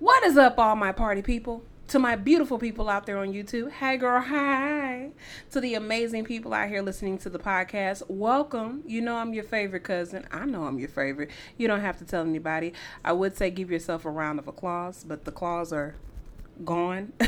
What 0.00 0.24
is 0.24 0.38
up, 0.38 0.58
all 0.58 0.76
my 0.76 0.92
party 0.92 1.20
people? 1.20 1.62
To 1.88 1.98
my 1.98 2.16
beautiful 2.16 2.58
people 2.58 2.88
out 2.88 3.04
there 3.04 3.18
on 3.18 3.34
YouTube, 3.34 3.70
hey 3.70 3.98
girl, 3.98 4.22
hi. 4.22 5.10
To 5.50 5.60
the 5.60 5.74
amazing 5.74 6.24
people 6.24 6.54
out 6.54 6.70
here 6.70 6.80
listening 6.80 7.18
to 7.18 7.28
the 7.28 7.38
podcast, 7.38 8.04
welcome. 8.08 8.82
You 8.86 9.02
know 9.02 9.16
I'm 9.16 9.34
your 9.34 9.44
favorite 9.44 9.84
cousin. 9.84 10.26
I 10.32 10.46
know 10.46 10.64
I'm 10.64 10.78
your 10.78 10.88
favorite. 10.88 11.30
You 11.58 11.68
don't 11.68 11.82
have 11.82 11.98
to 11.98 12.06
tell 12.06 12.22
anybody. 12.22 12.72
I 13.04 13.12
would 13.12 13.36
say 13.36 13.50
give 13.50 13.70
yourself 13.70 14.06
a 14.06 14.10
round 14.10 14.38
of 14.38 14.48
applause, 14.48 15.04
but 15.04 15.26
the 15.26 15.32
claws 15.32 15.70
are 15.70 15.96
gone. 16.64 17.12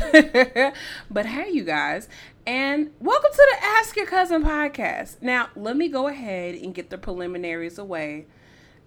but 1.11 1.27
hey, 1.27 1.51
you 1.51 1.63
guys, 1.63 2.09
and 2.47 2.89
welcome 2.99 3.31
to 3.31 3.47
the 3.51 3.65
Ask 3.67 3.95
Your 3.95 4.07
Cousin 4.07 4.43
podcast. 4.43 5.21
Now, 5.21 5.49
let 5.55 5.77
me 5.77 5.89
go 5.89 6.07
ahead 6.07 6.55
and 6.55 6.73
get 6.73 6.89
the 6.89 6.97
preliminaries 6.97 7.77
away, 7.77 8.25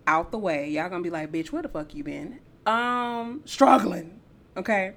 out 0.09 0.32
the 0.32 0.39
way. 0.39 0.71
Y'all 0.71 0.89
gonna 0.89 1.05
be 1.05 1.11
like, 1.11 1.30
bitch, 1.30 1.53
where 1.53 1.62
the 1.62 1.68
fuck 1.68 1.95
you 1.95 2.03
been? 2.03 2.41
Um, 2.67 3.43
struggling. 3.45 4.21
Okay. 4.57 4.95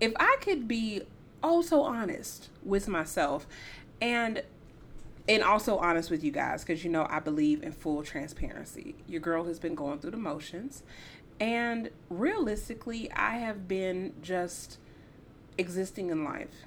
If 0.00 0.12
I 0.18 0.36
could 0.40 0.68
be 0.68 1.02
also 1.42 1.82
honest 1.82 2.50
with 2.62 2.88
myself 2.88 3.46
and 4.00 4.42
and 5.28 5.42
also 5.42 5.78
honest 5.78 6.10
with 6.10 6.22
you 6.22 6.30
guys 6.30 6.62
because 6.62 6.84
you 6.84 6.90
know 6.90 7.06
I 7.10 7.18
believe 7.20 7.62
in 7.62 7.72
full 7.72 8.02
transparency. 8.02 8.94
Your 9.08 9.20
girl 9.20 9.44
has 9.44 9.58
been 9.58 9.74
going 9.74 9.98
through 9.98 10.12
the 10.12 10.16
motions 10.18 10.82
and 11.40 11.90
realistically 12.08 13.10
I 13.12 13.38
have 13.38 13.66
been 13.66 14.14
just 14.22 14.78
existing 15.58 16.10
in 16.10 16.24
life. 16.24 16.64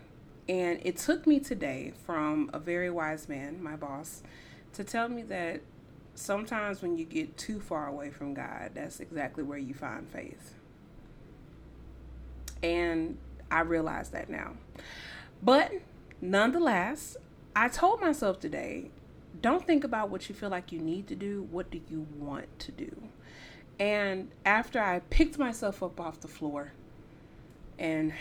And 0.48 0.80
it 0.84 0.98
took 0.98 1.28
me 1.28 1.40
today 1.40 1.94
from 2.06 2.50
a 2.54 2.60
very 2.60 2.90
wise 2.90 3.30
man, 3.30 3.62
my 3.62 3.76
boss, 3.76 4.24
to 4.74 4.84
tell 4.84 5.08
me 5.08 5.22
that 5.24 5.62
sometimes 6.20 6.82
when 6.82 6.98
you 6.98 7.06
get 7.06 7.38
too 7.38 7.60
far 7.60 7.88
away 7.88 8.10
from 8.10 8.34
God, 8.34 8.72
that's 8.74 9.00
exactly 9.00 9.44
where 9.44 9.58
you 9.58 9.74
find 9.74 10.08
faith. 10.10 10.54
And 12.62 13.18
I 13.50 13.62
realize 13.62 14.10
that 14.10 14.30
now. 14.30 14.54
But 15.42 15.72
nonetheless, 16.22 17.16
I 17.56 17.70
told 17.70 18.02
myself 18.02 18.40
today 18.40 18.92
don't 19.42 19.66
think 19.66 19.84
about 19.84 20.10
what 20.10 20.28
you 20.28 20.36
feel 20.36 20.50
like 20.50 20.72
you 20.72 20.80
need 20.80 21.08
to 21.08 21.16
do. 21.16 21.48
What 21.50 21.72
do 21.72 21.80
you 21.90 22.06
want 22.18 22.60
to 22.60 22.72
do? 22.72 22.92
And 23.80 24.32
after 24.46 24.82
I 24.82 25.00
picked 25.10 25.38
myself 25.38 25.82
up 25.82 26.02
off 26.02 26.20
the 26.20 26.28
floor 26.28 26.74
and 27.78 28.12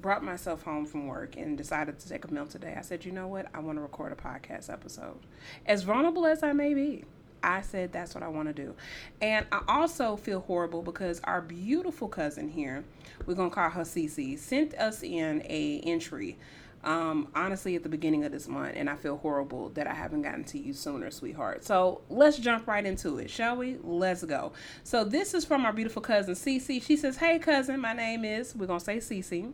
brought 0.00 0.22
myself 0.22 0.62
home 0.62 0.86
from 0.86 1.08
work 1.08 1.36
and 1.36 1.58
decided 1.58 1.98
to 1.98 2.08
take 2.08 2.24
a 2.24 2.32
meal 2.32 2.46
today, 2.46 2.76
I 2.78 2.82
said, 2.82 3.04
you 3.04 3.10
know 3.10 3.26
what? 3.26 3.46
I 3.52 3.58
want 3.58 3.78
to 3.78 3.82
record 3.82 4.12
a 4.12 4.14
podcast 4.14 4.72
episode. 4.72 5.18
As 5.66 5.82
vulnerable 5.82 6.26
as 6.26 6.44
I 6.44 6.52
may 6.52 6.74
be, 6.74 7.04
I 7.44 7.60
said 7.60 7.92
that's 7.92 8.14
what 8.14 8.24
I 8.24 8.28
want 8.28 8.48
to 8.48 8.54
do. 8.54 8.74
And 9.20 9.46
I 9.52 9.62
also 9.68 10.16
feel 10.16 10.40
horrible 10.40 10.82
because 10.82 11.20
our 11.24 11.40
beautiful 11.40 12.08
cousin 12.08 12.48
here, 12.48 12.84
we're 13.26 13.34
to 13.34 13.50
call 13.50 13.70
her 13.70 13.82
CeCe, 13.82 14.38
sent 14.38 14.74
us 14.74 15.02
in 15.02 15.42
a 15.48 15.80
entry 15.84 16.38
um, 16.84 17.28
honestly 17.34 17.76
at 17.76 17.82
the 17.82 17.88
beginning 17.88 18.24
of 18.24 18.32
this 18.32 18.46
month, 18.46 18.74
and 18.76 18.90
I 18.90 18.96
feel 18.96 19.16
horrible 19.16 19.70
that 19.70 19.86
I 19.86 19.94
haven't 19.94 20.22
gotten 20.22 20.44
to 20.44 20.58
you 20.58 20.74
sooner, 20.74 21.10
sweetheart. 21.10 21.64
So 21.64 22.02
let's 22.10 22.38
jump 22.38 22.66
right 22.66 22.84
into 22.84 23.18
it, 23.18 23.30
shall 23.30 23.56
we? 23.56 23.78
Let's 23.82 24.22
go. 24.22 24.52
So 24.82 25.02
this 25.04 25.34
is 25.34 25.44
from 25.44 25.64
our 25.64 25.72
beautiful 25.72 26.02
cousin 26.02 26.34
CeCe. 26.34 26.82
She 26.82 26.96
says, 26.96 27.16
"Hey 27.16 27.38
cousin, 27.38 27.80
my 27.80 27.94
name 27.94 28.24
is 28.24 28.54
we're 28.54 28.66
gonna 28.66 28.80
say 28.80 28.98
CeCe. 28.98 29.52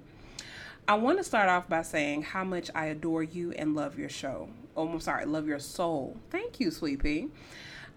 I 0.89 0.95
want 0.95 1.19
to 1.19 1.25
start 1.25 1.49
off 1.49 1.69
by 1.69 1.83
saying 1.83 2.23
how 2.23 2.43
much 2.43 2.69
I 2.75 2.87
adore 2.87 3.23
you 3.23 3.53
and 3.53 3.77
love 3.77 3.97
your 3.97 4.09
show. 4.09 4.49
Oh, 4.77 4.89
I'm 4.89 4.99
sorry, 4.99 5.25
love 5.25 5.47
your 5.47 5.61
soul. 5.61 6.17
Thank 6.31 6.59
you, 6.59 6.73
Sweet 6.73 7.01
Pea. 7.03 7.29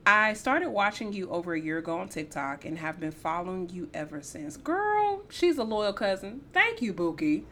I 0.05 0.33
started 0.33 0.69
watching 0.69 1.13
you 1.13 1.29
over 1.29 1.53
a 1.53 1.59
year 1.61 1.77
ago 1.77 1.97
on 1.97 2.09
TikTok 2.09 2.65
and 2.65 2.77
have 2.77 2.99
been 2.99 3.11
following 3.11 3.69
you 3.69 3.89
ever 3.93 4.21
since. 4.21 4.57
Girl, 4.57 5.23
she's 5.29 5.57
a 5.57 5.63
loyal 5.63 5.93
cousin. 5.93 6.41
Thank 6.51 6.81
you, 6.81 6.91
Bookie. 6.91 7.45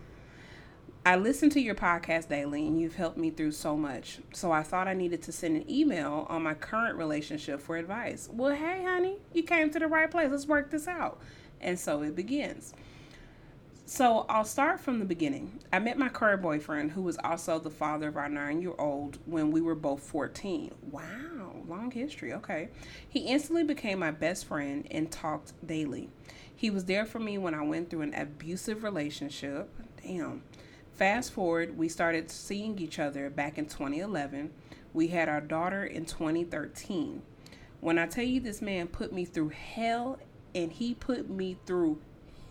I 1.06 1.16
listen 1.16 1.50
to 1.52 1.62
your 1.62 1.76
podcast 1.76 2.28
daily 2.28 2.68
and 2.68 2.80
you've 2.80 2.96
helped 2.96 3.18
me 3.18 3.30
through 3.30 3.54
so 3.54 3.78
much. 3.78 4.20
So 4.34 4.52
I 4.52 4.64
thought 4.64 4.90
I 4.90 4.94
needed 4.94 5.22
to 5.24 5.32
send 5.32 5.56
an 5.56 5.72
email 5.72 6.28
on 6.30 6.44
my 6.44 6.54
current 6.54 6.98
relationship 6.98 7.62
for 7.62 7.78
advice. 7.78 8.30
Well, 8.32 8.54
hey, 8.54 8.84
honey, 8.84 9.18
you 9.34 9.44
came 9.44 9.70
to 9.72 9.80
the 9.80 9.88
right 9.88 10.12
place. 10.12 10.30
Let's 10.30 10.46
work 10.46 10.72
this 10.72 10.90
out. 10.90 11.22
And 11.62 11.80
so 11.80 12.04
it 12.04 12.18
begins. 12.18 12.74
So 13.86 14.26
I'll 14.30 14.46
start 14.46 14.80
from 14.80 15.00
the 15.00 15.06
beginning. 15.06 15.60
I 15.74 15.80
met 15.80 15.98
my 15.98 16.08
current 16.08 16.42
boyfriend, 16.42 16.92
who 16.92 17.02
was 17.02 17.18
also 17.24 17.60
the 17.60 17.70
father 17.70 18.08
of 18.08 18.16
our 18.16 18.30
nine 18.30 18.62
year 18.62 18.76
old, 18.78 19.18
when 19.26 19.52
we 19.52 19.60
were 19.60 19.76
both 19.76 20.02
14. 20.02 20.74
Wow, 20.92 21.41
long 21.68 21.92
history. 21.92 22.34
Okay. 22.34 22.70
He 23.08 23.20
instantly 23.22 23.64
became 23.64 24.00
my 24.00 24.12
best 24.12 24.46
friend 24.46 24.88
and 24.92 25.12
talked 25.12 25.54
daily. 25.66 26.10
He 26.56 26.70
was 26.70 26.86
there 26.86 27.06
for 27.06 27.20
me 27.20 27.38
when 27.38 27.54
I 27.54 27.64
went 27.64 27.90
through 27.90 28.02
an 28.02 28.14
abusive 28.14 28.84
relationship. 28.84 29.70
Damn. 30.04 30.44
Fast 30.94 31.34
forward, 31.34 31.78
we 31.78 31.90
started 31.90 32.30
seeing 32.30 32.78
each 32.78 33.00
other 33.00 33.30
back 33.30 33.58
in 33.58 33.66
2011. 33.66 34.52
We 34.94 35.08
had 35.08 35.30
our 35.30 35.42
daughter 35.42 35.84
in 35.84 36.06
2013. 36.06 37.22
When 37.80 37.98
I 37.98 38.06
tell 38.06 38.24
you 38.24 38.40
this 38.40 38.62
man 38.62 38.88
put 38.88 39.12
me 39.12 39.26
through 39.26 39.50
hell 39.50 40.20
and 40.54 40.72
he 40.72 40.94
put 40.94 41.30
me 41.30 41.58
through 41.66 42.00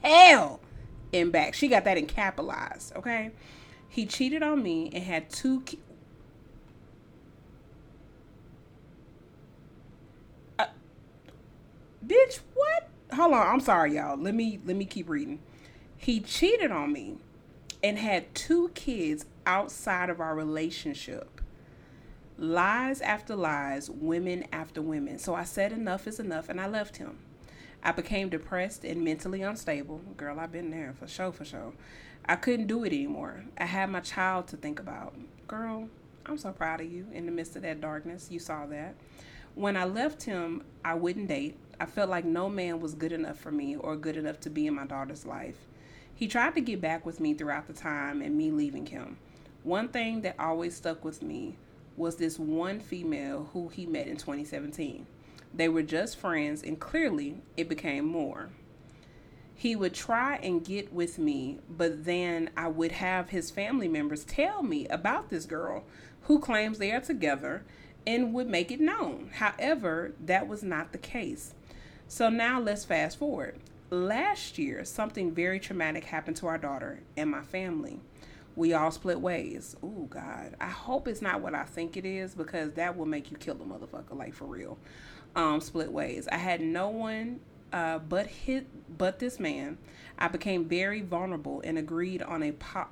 hell 0.02 0.60
in 1.12 1.30
back. 1.30 1.54
She 1.54 1.68
got 1.68 1.84
that 1.84 1.98
in 1.98 2.06
capitalized, 2.06 2.94
okay? 2.96 3.30
He 3.88 4.06
cheated 4.06 4.42
on 4.42 4.62
me 4.62 4.90
and 4.92 5.04
had 5.04 5.30
two 5.30 5.60
ki- 5.62 5.80
uh, 10.58 10.66
Bitch, 12.04 12.40
what? 12.54 12.88
Hold 13.14 13.34
on, 13.34 13.46
I'm 13.46 13.60
sorry 13.60 13.96
y'all. 13.96 14.16
Let 14.16 14.34
me 14.34 14.60
let 14.64 14.76
me 14.76 14.84
keep 14.84 15.08
reading. 15.08 15.40
He 15.96 16.20
cheated 16.20 16.70
on 16.70 16.92
me 16.92 17.18
and 17.82 17.98
had 17.98 18.34
two 18.34 18.70
kids 18.70 19.26
outside 19.46 20.08
of 20.08 20.20
our 20.20 20.34
relationship. 20.34 21.40
Lies 22.38 23.02
after 23.02 23.36
lies, 23.36 23.90
women 23.90 24.46
after 24.50 24.80
women. 24.80 25.18
So 25.18 25.34
I 25.34 25.44
said 25.44 25.72
enough 25.72 26.06
is 26.06 26.18
enough 26.18 26.48
and 26.48 26.60
I 26.60 26.66
left 26.68 26.96
him. 26.96 27.18
I 27.82 27.92
became 27.92 28.28
depressed 28.28 28.84
and 28.84 29.04
mentally 29.04 29.42
unstable. 29.42 30.00
Girl, 30.16 30.40
I've 30.40 30.52
been 30.52 30.70
there 30.70 30.94
for 30.98 31.06
sure, 31.06 31.32
for 31.32 31.44
sure. 31.44 31.72
I 32.26 32.36
couldn't 32.36 32.66
do 32.66 32.84
it 32.84 32.92
anymore. 32.92 33.44
I 33.58 33.66
had 33.66 33.90
my 33.90 34.00
child 34.00 34.46
to 34.48 34.56
think 34.56 34.78
about. 34.78 35.14
Girl, 35.48 35.88
I'm 36.26 36.38
so 36.38 36.52
proud 36.52 36.80
of 36.80 36.90
you 36.90 37.06
in 37.12 37.26
the 37.26 37.32
midst 37.32 37.56
of 37.56 37.62
that 37.62 37.80
darkness. 37.80 38.28
You 38.30 38.38
saw 38.38 38.66
that. 38.66 38.94
When 39.54 39.76
I 39.76 39.84
left 39.84 40.22
him, 40.22 40.62
I 40.84 40.94
wouldn't 40.94 41.28
date. 41.28 41.58
I 41.80 41.86
felt 41.86 42.10
like 42.10 42.26
no 42.26 42.50
man 42.50 42.78
was 42.78 42.94
good 42.94 43.10
enough 43.10 43.38
for 43.38 43.50
me 43.50 43.74
or 43.74 43.96
good 43.96 44.18
enough 44.18 44.38
to 44.40 44.50
be 44.50 44.66
in 44.66 44.74
my 44.74 44.84
daughter's 44.84 45.24
life. 45.24 45.56
He 46.14 46.28
tried 46.28 46.54
to 46.54 46.60
get 46.60 46.82
back 46.82 47.06
with 47.06 47.20
me 47.20 47.32
throughout 47.32 47.66
the 47.66 47.72
time 47.72 48.20
and 48.20 48.36
me 48.36 48.50
leaving 48.50 48.84
him. 48.84 49.16
One 49.62 49.88
thing 49.88 50.20
that 50.20 50.36
always 50.38 50.76
stuck 50.76 51.02
with 51.02 51.22
me 51.22 51.56
was 51.96 52.16
this 52.16 52.38
one 52.38 52.80
female 52.80 53.48
who 53.54 53.68
he 53.68 53.86
met 53.86 54.06
in 54.06 54.18
2017. 54.18 55.06
They 55.54 55.70
were 55.70 55.82
just 55.82 56.18
friends, 56.18 56.62
and 56.62 56.78
clearly 56.78 57.38
it 57.56 57.68
became 57.68 58.04
more. 58.04 58.50
He 59.54 59.74
would 59.74 59.94
try 59.94 60.36
and 60.36 60.64
get 60.64 60.92
with 60.92 61.18
me, 61.18 61.60
but 61.68 62.04
then 62.04 62.50
I 62.56 62.68
would 62.68 62.92
have 62.92 63.30
his 63.30 63.50
family 63.50 63.88
members 63.88 64.24
tell 64.24 64.62
me 64.62 64.86
about 64.88 65.30
this 65.30 65.46
girl 65.46 65.84
who 66.22 66.38
claims 66.38 66.78
they 66.78 66.92
are 66.92 67.00
together 67.00 67.64
and 68.06 68.34
would 68.34 68.48
make 68.48 68.70
it 68.70 68.80
known. 68.80 69.30
However, 69.34 70.12
that 70.20 70.46
was 70.46 70.62
not 70.62 70.92
the 70.92 70.98
case. 70.98 71.54
So 72.10 72.28
now 72.28 72.58
let's 72.58 72.84
fast 72.84 73.18
forward. 73.18 73.60
Last 73.88 74.58
year, 74.58 74.84
something 74.84 75.32
very 75.32 75.60
traumatic 75.60 76.02
happened 76.02 76.36
to 76.38 76.48
our 76.48 76.58
daughter 76.58 77.02
and 77.16 77.30
my 77.30 77.42
family. 77.42 78.00
We 78.56 78.74
all 78.74 78.90
split 78.90 79.20
ways. 79.20 79.76
Oh, 79.80 80.08
God. 80.10 80.56
I 80.60 80.66
hope 80.66 81.06
it's 81.06 81.22
not 81.22 81.40
what 81.40 81.54
I 81.54 81.62
think 81.62 81.96
it 81.96 82.04
is 82.04 82.34
because 82.34 82.72
that 82.72 82.96
will 82.96 83.06
make 83.06 83.30
you 83.30 83.36
kill 83.36 83.54
the 83.54 83.64
motherfucker, 83.64 84.18
like 84.18 84.34
for 84.34 84.46
real 84.46 84.76
um, 85.36 85.60
split 85.60 85.92
ways. 85.92 86.26
I 86.32 86.38
had 86.38 86.60
no 86.60 86.88
one 86.88 87.38
uh, 87.72 88.00
but 88.00 88.26
hit 88.26 88.66
but 88.98 89.20
this 89.20 89.38
man. 89.38 89.78
I 90.18 90.26
became 90.26 90.64
very 90.64 91.02
vulnerable 91.02 91.62
and 91.64 91.78
agreed 91.78 92.22
on 92.22 92.42
a 92.42 92.50
po- 92.50 92.88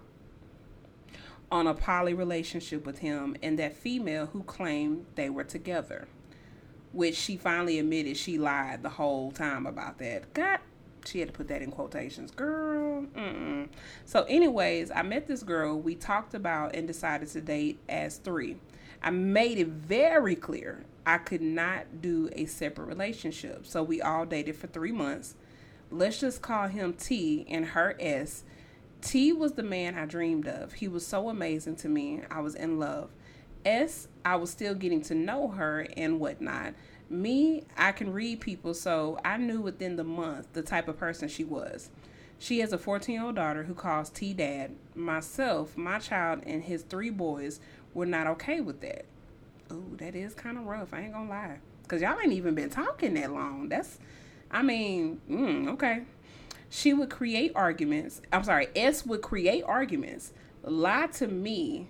on 1.51 1.67
a 1.67 1.75
poly 1.75 2.15
relationship 2.15 2.87
with 2.87 3.01
him 3.01 3.35
and 3.43 3.59
that 3.59 3.77
female 3.77 4.27
who 4.27 4.45
claimed 4.45 5.07
they 5.17 5.29
were 5.29 5.43
together, 5.43 6.07
which 6.93 7.17
she 7.17 7.37
finally 7.37 7.79
admitted 7.79 8.17
she 8.17 8.39
lied 8.39 8.83
the 8.83 8.89
whole 8.89 9.31
time 9.31 9.67
about 9.67 9.99
that. 9.99 10.33
God, 10.35 10.59
she 11.05 11.21
had 11.21 11.29
to 11.29 11.35
put 11.35 11.49
that 11.49 11.63
in 11.63 11.71
quotations, 11.71 12.31
girl. 12.31 13.03
Mm-mm. 13.17 13.69
So, 14.05 14.25
anyways, 14.25 14.91
I 14.91 15.03
met 15.03 15.27
this 15.27 15.43
girl. 15.43 15.79
We 15.79 15.95
talked 15.95 16.35
about 16.35 16.75
and 16.75 16.87
decided 16.87 17.29
to 17.29 17.41
date 17.41 17.79
as 17.89 18.17
three. 18.17 18.57
I 19.03 19.11
made 19.11 19.59
it 19.59 19.69
very 19.69 20.35
clear 20.35 20.85
I 21.07 21.17
could 21.19 21.41
not 21.41 22.03
do 22.03 22.29
a 22.33 22.45
separate 22.45 22.85
relationship. 22.85 23.67
So 23.67 23.83
we 23.83 24.03
all 24.03 24.27
dated 24.27 24.57
for 24.57 24.67
three 24.67 24.93
months. 24.93 25.37
Let's 25.91 26.21
just 26.21 26.43
call 26.43 26.69
him 26.69 26.93
T 26.93 27.47
and 27.49 27.65
her 27.67 27.97
S. 27.99 28.45
T 29.01 29.33
was 29.33 29.53
the 29.53 29.63
man 29.63 29.95
I 29.95 30.05
dreamed 30.05 30.47
of. 30.47 30.75
He 30.75 30.89
was 30.89 31.07
so 31.07 31.31
amazing 31.31 31.77
to 31.77 31.89
me. 31.89 32.23
I 32.31 32.41
was 32.41 32.55
in 32.55 32.79
love. 32.79 33.11
S, 33.65 34.09
I 34.25 34.37
was 34.37 34.51
still 34.51 34.75
getting 34.75 35.03
to 35.03 35.15
know 35.15 35.49
her 35.49 35.87
and 35.97 36.21
whatnot. 36.21 36.75
Me, 37.11 37.65
I 37.77 37.93
can 37.93 38.13
read 38.13 38.41
people, 38.41 38.75
so 38.75 39.19
I 39.25 39.37
knew 39.39 39.61
within 39.61 39.97
the 39.97 40.05
month 40.05 40.53
the 40.53 40.63
type 40.63 40.89
of 40.89 40.99
person 40.99 41.29
she 41.29 41.45
was. 41.45 41.91
She 42.39 42.61
has 42.61 42.73
a 42.73 42.79
14 42.79 43.15
year 43.15 43.25
old 43.25 43.35
daughter 43.35 43.65
who 43.65 43.75
calls 43.75 44.11
T 44.11 44.33
dad. 44.33 44.73
Myself, 44.95 45.77
my 45.77 45.99
child, 45.99 46.43
and 46.47 46.63
his 46.63 46.83
three 46.83 47.11
boys 47.11 47.61
were 47.95 48.07
not 48.07 48.27
okay 48.27 48.61
with 48.61 48.81
that. 48.81 49.07
Ooh, 49.73 49.97
that 49.99 50.15
is 50.15 50.35
kind 50.35 50.57
of 50.57 50.65
rough. 50.65 50.95
I 50.95 51.01
ain't 51.01 51.13
gonna 51.13 51.29
lie. 51.29 51.59
Because 51.83 52.03
y'all 52.03 52.19
ain't 52.21 52.33
even 52.33 52.55
been 52.55 52.71
talking 52.71 53.15
that 53.15 53.33
long. 53.33 53.69
That's, 53.69 53.99
I 54.51 54.63
mean, 54.63 55.21
mm, 55.29 55.69
okay. 55.73 56.03
She 56.71 56.93
would 56.93 57.11
create 57.11 57.53
arguments. 57.55 58.21
I'm 58.33 58.45
sorry, 58.45 58.69
S 58.77 59.07
would 59.07 59.23
create 59.23 59.65
arguments, 59.65 60.33
lie 60.63 61.07
to 61.15 61.27
me, 61.27 61.89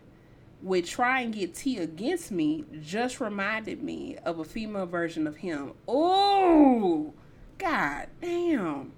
would 0.62 0.84
try 0.84 1.20
and 1.20 1.34
get 1.34 1.54
T 1.54 1.78
against 1.78 2.30
me, 2.30 2.64
just 2.80 3.20
reminded 3.20 3.82
me 3.82 4.16
of 4.24 4.38
a 4.38 4.44
female 4.44 4.86
version 4.86 5.26
of 5.26 5.36
him. 5.36 5.72
Oh, 5.86 7.14
God 7.58 8.08
damn. 8.20 8.92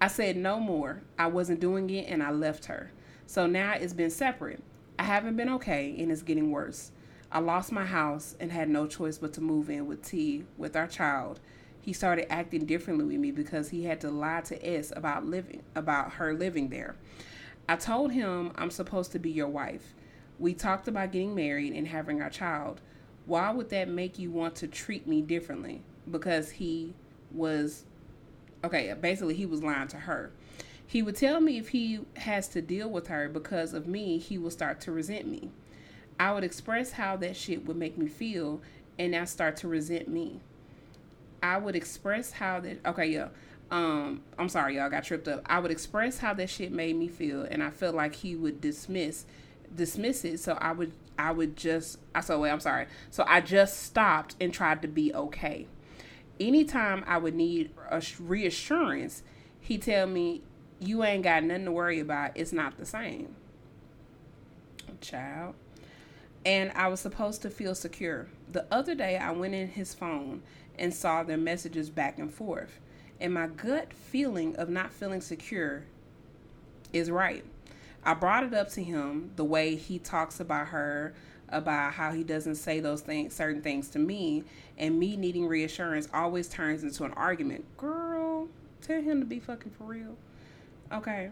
I 0.00 0.08
said 0.08 0.36
no 0.36 0.60
more. 0.60 1.02
I 1.18 1.26
wasn't 1.26 1.60
doing 1.60 1.88
it 1.90 2.08
and 2.08 2.22
I 2.22 2.30
left 2.30 2.66
her. 2.66 2.92
So 3.26 3.46
now 3.46 3.74
it's 3.74 3.92
been 3.92 4.10
separate. 4.10 4.62
I 4.98 5.02
haven't 5.04 5.36
been 5.36 5.48
okay 5.50 5.94
and 5.98 6.10
it's 6.10 6.22
getting 6.22 6.50
worse. 6.50 6.92
I 7.30 7.40
lost 7.40 7.72
my 7.72 7.84
house 7.84 8.36
and 8.38 8.52
had 8.52 8.68
no 8.68 8.86
choice 8.86 9.18
but 9.18 9.32
to 9.34 9.40
move 9.40 9.68
in 9.68 9.86
with 9.86 10.02
T 10.02 10.44
with 10.56 10.76
our 10.76 10.86
child. 10.86 11.40
He 11.80 11.92
started 11.92 12.32
acting 12.32 12.66
differently 12.66 13.04
with 13.04 13.16
me 13.16 13.30
because 13.30 13.68
he 13.68 13.84
had 13.84 14.00
to 14.00 14.10
lie 14.10 14.40
to 14.42 14.66
S 14.66 14.92
about 14.94 15.24
living 15.26 15.62
about 15.74 16.14
her 16.14 16.34
living 16.34 16.68
there. 16.68 16.96
I 17.68 17.76
told 17.76 18.12
him 18.12 18.52
I'm 18.56 18.70
supposed 18.70 19.12
to 19.12 19.18
be 19.18 19.30
your 19.30 19.48
wife. 19.48 19.94
We 20.38 20.54
talked 20.54 20.88
about 20.88 21.12
getting 21.12 21.34
married 21.34 21.72
and 21.72 21.88
having 21.88 22.20
our 22.20 22.30
child. 22.30 22.80
Why 23.24 23.50
would 23.50 23.70
that 23.70 23.88
make 23.88 24.18
you 24.18 24.30
want 24.30 24.54
to 24.56 24.68
treat 24.68 25.06
me 25.06 25.22
differently? 25.22 25.82
Because 26.10 26.50
he 26.52 26.94
was 27.32 27.84
okay, 28.64 28.92
basically 29.00 29.34
he 29.34 29.46
was 29.46 29.62
lying 29.62 29.88
to 29.88 29.98
her. 29.98 30.30
He 30.86 31.02
would 31.02 31.16
tell 31.16 31.40
me 31.40 31.58
if 31.58 31.68
he 31.68 32.00
has 32.16 32.48
to 32.48 32.62
deal 32.62 32.88
with 32.88 33.08
her 33.08 33.28
because 33.28 33.74
of 33.74 33.86
me, 33.86 34.18
he 34.18 34.38
will 34.38 34.50
start 34.50 34.80
to 34.82 34.92
resent 34.92 35.26
me. 35.26 35.50
I 36.18 36.32
would 36.32 36.44
express 36.44 36.92
how 36.92 37.16
that 37.16 37.36
shit 37.36 37.66
would 37.66 37.76
make 37.76 37.98
me 37.98 38.06
feel 38.06 38.62
and 38.98 39.12
now 39.12 39.24
start 39.24 39.56
to 39.58 39.68
resent 39.68 40.08
me. 40.08 40.40
I 41.42 41.58
would 41.58 41.76
express 41.76 42.32
how 42.32 42.60
that 42.60 42.78
okay, 42.86 43.06
yeah. 43.06 43.28
Um, 43.68 44.22
I'm 44.38 44.48
sorry, 44.48 44.76
y'all 44.76 44.88
got 44.88 45.02
tripped 45.02 45.26
up. 45.26 45.42
I 45.46 45.58
would 45.58 45.72
express 45.72 46.18
how 46.18 46.34
that 46.34 46.48
shit 46.48 46.70
made 46.70 46.94
me 46.94 47.08
feel 47.08 47.42
and 47.42 47.62
I 47.62 47.70
felt 47.70 47.96
like 47.96 48.14
he 48.14 48.36
would 48.36 48.60
dismiss 48.60 49.26
dismiss 49.76 50.24
it. 50.24 50.40
So 50.40 50.54
I 50.60 50.72
would 50.72 50.92
I 51.18 51.32
would 51.32 51.56
just 51.56 51.98
I 52.14 52.20
so 52.20 52.40
wait, 52.40 52.50
I'm 52.50 52.60
sorry. 52.60 52.86
So 53.10 53.24
I 53.26 53.40
just 53.40 53.82
stopped 53.82 54.36
and 54.40 54.52
tried 54.52 54.82
to 54.82 54.88
be 54.88 55.14
okay. 55.14 55.66
Anytime 56.38 57.04
I 57.06 57.18
would 57.18 57.34
need 57.34 57.70
a 57.90 58.02
reassurance, 58.20 59.22
he 59.60 59.78
tell 59.78 60.06
me 60.06 60.42
you 60.78 61.02
ain't 61.02 61.24
got 61.24 61.42
nothing 61.44 61.64
to 61.64 61.72
worry 61.72 62.00
about. 62.00 62.32
It's 62.34 62.52
not 62.52 62.76
the 62.76 62.86
same. 62.86 63.36
Child 65.00 65.54
and 66.46 66.70
I 66.76 66.86
was 66.86 67.00
supposed 67.00 67.42
to 67.42 67.50
feel 67.50 67.74
secure. 67.74 68.28
The 68.52 68.66
other 68.70 68.94
day, 68.94 69.18
I 69.18 69.32
went 69.32 69.52
in 69.52 69.66
his 69.66 69.94
phone 69.94 70.42
and 70.78 70.94
saw 70.94 71.24
their 71.24 71.36
messages 71.36 71.90
back 71.90 72.20
and 72.20 72.32
forth, 72.32 72.78
and 73.20 73.34
my 73.34 73.48
gut 73.48 73.92
feeling 73.92 74.54
of 74.54 74.68
not 74.68 74.92
feeling 74.92 75.20
secure 75.20 75.86
is 76.92 77.10
right. 77.10 77.44
I 78.06 78.14
brought 78.14 78.44
it 78.44 78.54
up 78.54 78.70
to 78.70 78.82
him 78.84 79.32
the 79.34 79.44
way 79.44 79.74
he 79.74 79.98
talks 79.98 80.38
about 80.38 80.68
her, 80.68 81.12
about 81.48 81.92
how 81.92 82.12
he 82.12 82.22
doesn't 82.22 82.54
say 82.54 82.78
those 82.78 83.00
things, 83.00 83.34
certain 83.34 83.60
things 83.60 83.88
to 83.90 83.98
me, 83.98 84.44
and 84.78 84.96
me 84.96 85.16
needing 85.16 85.46
reassurance 85.48 86.08
always 86.14 86.48
turns 86.48 86.84
into 86.84 87.02
an 87.02 87.12
argument. 87.14 87.64
Girl, 87.76 88.46
tell 88.80 89.02
him 89.02 89.18
to 89.18 89.26
be 89.26 89.40
fucking 89.40 89.72
for 89.72 89.84
real. 89.84 90.16
Okay. 90.92 91.30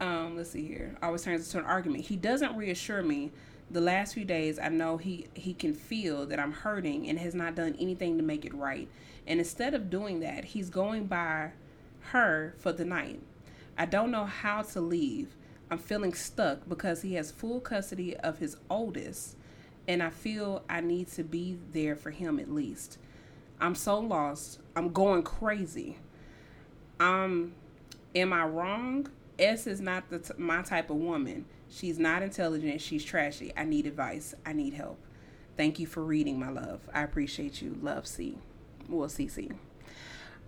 Um, 0.00 0.34
let's 0.36 0.50
see 0.50 0.66
here. 0.66 0.96
Always 1.02 1.22
turns 1.24 1.46
into 1.46 1.58
an 1.58 1.70
argument. 1.70 2.06
He 2.06 2.16
doesn't 2.16 2.56
reassure 2.56 3.02
me 3.02 3.30
the 3.70 3.80
last 3.82 4.14
few 4.14 4.24
days 4.24 4.58
I 4.58 4.68
know 4.68 4.96
he 4.96 5.26
he 5.34 5.54
can 5.54 5.74
feel 5.74 6.26
that 6.26 6.38
I'm 6.38 6.52
hurting 6.52 7.08
and 7.08 7.18
has 7.18 7.34
not 7.34 7.54
done 7.54 7.76
anything 7.78 8.16
to 8.16 8.22
make 8.22 8.44
it 8.46 8.54
right. 8.54 8.88
And 9.26 9.38
instead 9.38 9.74
of 9.74 9.90
doing 9.90 10.20
that, 10.20 10.44
he's 10.44 10.70
going 10.70 11.06
by 11.06 11.50
her 12.12 12.54
for 12.58 12.72
the 12.72 12.84
night. 12.84 13.20
I 13.76 13.86
don't 13.86 14.10
know 14.10 14.24
how 14.24 14.62
to 14.62 14.80
leave. 14.80 15.36
I'm 15.72 15.78
feeling 15.78 16.12
stuck 16.12 16.68
because 16.68 17.00
he 17.00 17.14
has 17.14 17.30
full 17.30 17.58
custody 17.58 18.14
of 18.18 18.40
his 18.40 18.58
oldest 18.68 19.38
and 19.88 20.02
I 20.02 20.10
feel 20.10 20.64
I 20.68 20.82
need 20.82 21.08
to 21.12 21.24
be 21.24 21.56
there 21.72 21.96
for 21.96 22.10
him 22.10 22.38
at 22.38 22.52
least. 22.52 22.98
I'm 23.58 23.74
so 23.74 23.98
lost. 23.98 24.58
I'm 24.76 24.92
going 24.92 25.22
crazy. 25.22 25.96
Um 27.00 27.54
am 28.14 28.34
I 28.34 28.44
wrong? 28.44 29.08
S 29.38 29.66
is 29.66 29.80
not 29.80 30.10
the 30.10 30.18
t- 30.18 30.34
my 30.36 30.60
type 30.60 30.90
of 30.90 30.98
woman. 30.98 31.46
She's 31.70 31.98
not 31.98 32.22
intelligent. 32.22 32.82
She's 32.82 33.02
trashy. 33.02 33.50
I 33.56 33.64
need 33.64 33.86
advice. 33.86 34.34
I 34.44 34.52
need 34.52 34.74
help. 34.74 34.98
Thank 35.56 35.78
you 35.78 35.86
for 35.86 36.04
reading, 36.04 36.38
my 36.38 36.50
love. 36.50 36.80
I 36.92 37.00
appreciate 37.02 37.62
you. 37.62 37.78
Love 37.80 38.06
C. 38.06 38.36
Well, 38.90 39.08
CeCe. 39.08 39.56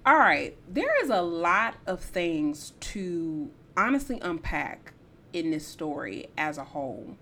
All 0.05 0.19
right. 0.19 0.55
There 0.69 1.03
is 1.03 1.09
a 1.09 1.23
lot 1.23 1.77
of 1.87 2.03
things 2.03 2.75
to 2.81 3.49
honestly 3.75 4.21
unpack 4.21 4.93
in 5.35 5.51
this 5.51 5.67
story 5.67 6.29
as 6.39 6.57
a 6.57 6.65
whole. 6.65 7.17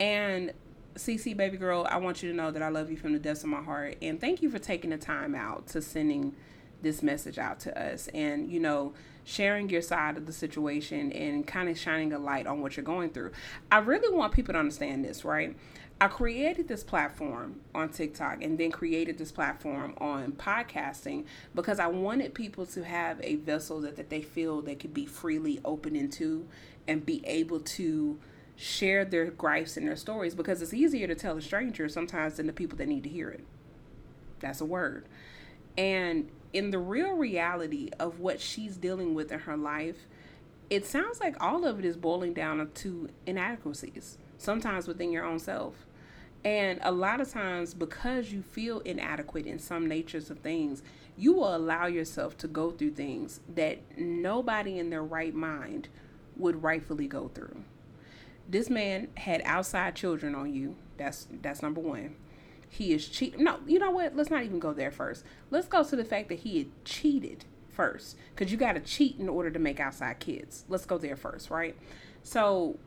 And 0.00 0.52
CeCe, 0.94 1.36
baby 1.36 1.56
girl, 1.56 1.86
I 1.88 1.98
want 1.98 2.22
you 2.22 2.30
to 2.30 2.36
know 2.36 2.50
that 2.50 2.62
I 2.62 2.68
love 2.68 2.90
you 2.90 2.96
from 2.96 3.12
the 3.12 3.18
depths 3.18 3.42
of 3.42 3.50
my 3.50 3.62
heart. 3.62 3.96
And 4.00 4.20
thank 4.20 4.42
you 4.42 4.50
for 4.50 4.58
taking 4.58 4.90
the 4.90 4.98
time 4.98 5.34
out 5.34 5.66
to 5.68 5.82
sending 5.82 6.34
this 6.82 7.02
message 7.02 7.38
out 7.38 7.60
to 7.60 7.80
us. 7.80 8.08
And, 8.08 8.50
you 8.50 8.60
know, 8.60 8.94
sharing 9.24 9.68
your 9.68 9.82
side 9.82 10.16
of 10.16 10.26
the 10.26 10.32
situation 10.32 11.12
and 11.12 11.46
kind 11.46 11.68
of 11.68 11.78
shining 11.78 12.12
a 12.12 12.18
light 12.18 12.46
on 12.46 12.60
what 12.60 12.76
you're 12.76 12.84
going 12.84 13.10
through. 13.10 13.32
I 13.70 13.78
really 13.78 14.14
want 14.14 14.32
people 14.32 14.54
to 14.54 14.58
understand 14.58 15.04
this, 15.04 15.24
right? 15.24 15.56
I 16.02 16.08
created 16.08 16.66
this 16.66 16.82
platform 16.82 17.60
on 17.72 17.90
TikTok 17.90 18.42
and 18.42 18.58
then 18.58 18.72
created 18.72 19.18
this 19.18 19.30
platform 19.30 19.94
on 19.98 20.32
podcasting 20.32 21.26
because 21.54 21.78
I 21.78 21.86
wanted 21.86 22.34
people 22.34 22.66
to 22.66 22.82
have 22.82 23.20
a 23.22 23.36
vessel 23.36 23.80
that, 23.82 23.94
that 23.94 24.10
they 24.10 24.20
feel 24.20 24.60
they 24.60 24.74
could 24.74 24.92
be 24.92 25.06
freely 25.06 25.60
open 25.64 25.94
into 25.94 26.48
and 26.88 27.06
be 27.06 27.24
able 27.24 27.60
to 27.60 28.18
share 28.56 29.04
their 29.04 29.26
gripes 29.26 29.76
and 29.76 29.86
their 29.86 29.94
stories 29.94 30.34
because 30.34 30.60
it's 30.60 30.74
easier 30.74 31.06
to 31.06 31.14
tell 31.14 31.36
a 31.36 31.40
stranger 31.40 31.88
sometimes 31.88 32.36
than 32.36 32.48
the 32.48 32.52
people 32.52 32.76
that 32.78 32.88
need 32.88 33.04
to 33.04 33.08
hear 33.08 33.30
it. 33.30 33.44
That's 34.40 34.60
a 34.60 34.64
word. 34.64 35.06
And 35.78 36.30
in 36.52 36.72
the 36.72 36.80
real 36.80 37.12
reality 37.12 37.90
of 38.00 38.18
what 38.18 38.40
she's 38.40 38.76
dealing 38.76 39.14
with 39.14 39.30
in 39.30 39.38
her 39.38 39.56
life, 39.56 40.08
it 40.68 40.84
sounds 40.84 41.20
like 41.20 41.40
all 41.40 41.64
of 41.64 41.78
it 41.78 41.84
is 41.84 41.96
boiling 41.96 42.34
down 42.34 42.68
to 42.74 43.08
inadequacies, 43.24 44.18
sometimes 44.36 44.88
within 44.88 45.12
your 45.12 45.24
own 45.24 45.38
self. 45.38 45.86
And 46.44 46.80
a 46.82 46.90
lot 46.90 47.20
of 47.20 47.30
times, 47.30 47.72
because 47.72 48.32
you 48.32 48.42
feel 48.42 48.80
inadequate 48.80 49.46
in 49.46 49.58
some 49.58 49.86
natures 49.86 50.28
of 50.28 50.40
things, 50.40 50.82
you 51.16 51.34
will 51.34 51.54
allow 51.54 51.86
yourself 51.86 52.36
to 52.38 52.48
go 52.48 52.70
through 52.70 52.92
things 52.92 53.40
that 53.54 53.78
nobody 53.96 54.78
in 54.78 54.90
their 54.90 55.04
right 55.04 55.34
mind 55.34 55.88
would 56.36 56.62
rightfully 56.62 57.06
go 57.06 57.28
through. 57.28 57.62
This 58.48 58.68
man 58.68 59.08
had 59.18 59.40
outside 59.44 59.94
children 59.94 60.34
on 60.34 60.52
you. 60.52 60.76
That's 60.96 61.28
that's 61.42 61.62
number 61.62 61.80
1 61.80 62.16
he 62.72 62.94
is 62.94 63.06
cheat. 63.06 63.38
No, 63.38 63.58
you 63.66 63.78
know 63.78 63.90
what? 63.90 64.16
Let's 64.16 64.30
not 64.30 64.44
even 64.44 64.58
go 64.58 64.72
there 64.72 64.90
first. 64.90 65.24
Let's 65.50 65.68
go 65.68 65.84
to 65.84 65.94
the 65.94 66.06
fact 66.06 66.30
that 66.30 66.38
he 66.38 66.56
had 66.56 66.84
cheated 66.86 67.44
first, 67.68 68.16
because 68.34 68.50
you 68.50 68.56
got 68.56 68.72
to 68.72 68.80
cheat 68.80 69.18
in 69.18 69.28
order 69.28 69.50
to 69.50 69.58
make 69.58 69.78
outside 69.78 70.20
kids. 70.20 70.64
Let's 70.70 70.86
go 70.86 70.96
there 70.96 71.14
first, 71.14 71.50
right? 71.50 71.76
So 72.22 72.78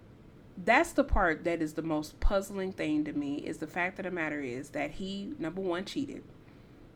that's 0.58 0.94
the 0.94 1.04
part 1.04 1.44
that 1.44 1.62
is 1.62 1.74
the 1.74 1.82
most 1.82 2.20
puzzling 2.20 2.72
thing 2.72 3.04
to 3.06 3.14
me 3.14 3.36
is 3.36 3.58
the 3.58 3.68
fact 3.68 4.00
of 4.00 4.06
the 4.06 4.12
matter 4.12 4.42
is 4.42 4.70
that 4.70 4.92
he 4.92 5.34
number 5.38 5.62
one 5.62 5.86
cheated, 5.86 6.24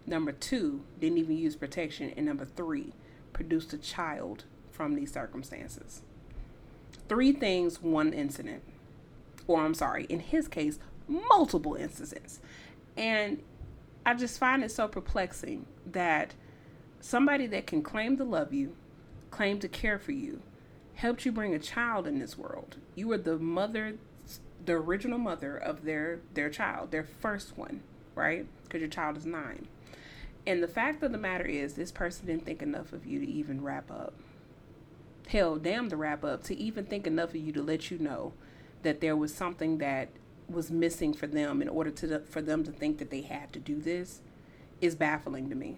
number 0.06 0.32
two 0.32 0.82
didn't 1.00 1.18
even 1.18 1.38
use 1.38 1.56
protection, 1.56 2.14
and 2.16 2.26
number 2.26 2.46
three 2.46 2.94
produced 3.34 3.74
a 3.74 3.78
child 3.78 4.46
from 4.72 4.96
these 4.96 5.12
circumstances. 5.12 6.02
Three 7.10 7.32
things, 7.32 7.82
one 7.82 8.14
incident. 8.14 8.64
Or 9.48 9.62
I'm 9.62 9.74
sorry, 9.74 10.06
in 10.06 10.20
his 10.20 10.48
case, 10.48 10.80
multiple 11.08 11.76
instances. 11.76 12.40
And 12.96 13.42
I 14.06 14.14
just 14.14 14.40
find 14.40 14.64
it 14.64 14.72
so 14.72 14.88
perplexing 14.88 15.66
that 15.86 16.36
somebody 17.00 17.48
that 17.48 17.68
can 17.68 17.82
claim 17.82 18.16
to 18.18 18.24
love 18.24 18.54
you, 18.54 18.76
claim 19.32 19.60
to 19.60 19.68
care 19.68 20.00
for 20.00 20.12
you, 20.12 20.42
helped 21.00 21.26
you 21.26 21.32
bring 21.32 21.56
a 21.56 21.60
child 21.60 22.06
in 22.06 22.20
this 22.20 22.38
world. 22.38 22.76
You 22.94 23.08
were 23.08 23.18
the 23.18 23.38
mother, 23.38 23.96
the 24.66 24.74
original 24.74 25.18
mother 25.18 25.56
of 25.56 25.86
their 25.86 26.20
their 26.34 26.50
child, 26.50 26.92
their 26.92 27.06
first 27.06 27.58
one, 27.58 27.82
right? 28.16 28.46
Because 28.64 28.82
your 28.82 28.90
child 28.90 29.16
is 29.16 29.26
nine. 29.26 29.68
And 30.46 30.62
the 30.62 30.68
fact 30.68 31.02
of 31.02 31.12
the 31.12 31.18
matter 31.18 31.46
is, 31.46 31.74
this 31.74 31.92
person 31.92 32.26
didn't 32.26 32.46
think 32.46 32.62
enough 32.62 32.92
of 32.92 33.06
you 33.06 33.20
to 33.20 33.26
even 33.26 33.64
wrap 33.64 33.90
up. 33.90 34.14
Hell, 35.28 35.56
damn 35.56 35.88
the 35.90 35.96
wrap 35.96 36.26
up 36.26 36.44
to 36.44 36.58
even 36.58 36.86
think 36.86 37.08
enough 37.08 37.30
of 37.30 37.38
you 37.38 37.54
to 37.54 37.62
let 37.62 37.90
you 37.90 37.98
know 37.98 38.34
that 38.84 39.00
there 39.00 39.16
was 39.16 39.34
something 39.34 39.78
that 39.78 40.10
was 40.50 40.70
missing 40.70 41.14
for 41.14 41.28
them 41.28 41.62
in 41.62 41.70
order 41.70 41.92
to 41.92 42.20
for 42.22 42.42
them 42.42 42.64
to 42.66 42.72
think 42.72 42.98
that 42.98 43.10
they 43.10 43.22
had 43.22 43.54
to 43.54 43.60
do 43.60 43.80
this 43.80 44.20
is 44.82 44.96
baffling 44.96 45.50
to 45.50 45.56
me. 45.56 45.78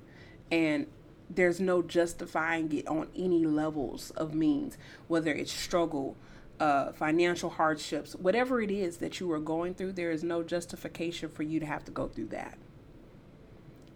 And 0.52 0.88
there's 1.36 1.60
no 1.60 1.82
justifying 1.82 2.72
it 2.74 2.88
on 2.88 3.08
any 3.16 3.46
levels 3.46 4.12
of 4.12 4.34
means, 4.34 4.78
whether 5.08 5.32
it's 5.32 5.52
struggle, 5.52 6.16
uh, 6.60 6.92
financial 6.92 7.50
hardships, 7.50 8.16
whatever 8.16 8.62
it 8.62 8.72
is 8.72 8.98
that 8.98 9.20
you 9.20 9.32
are 9.32 9.40
going 9.40 9.74
through, 9.74 9.94
there 9.94 10.12
is 10.12 10.24
no 10.24 10.44
justification 10.44 11.30
for 11.30 11.44
you 11.44 11.60
to 11.60 11.66
have 11.66 11.84
to 11.86 11.92
go 11.92 12.08
through 12.08 12.28
that. 12.28 12.58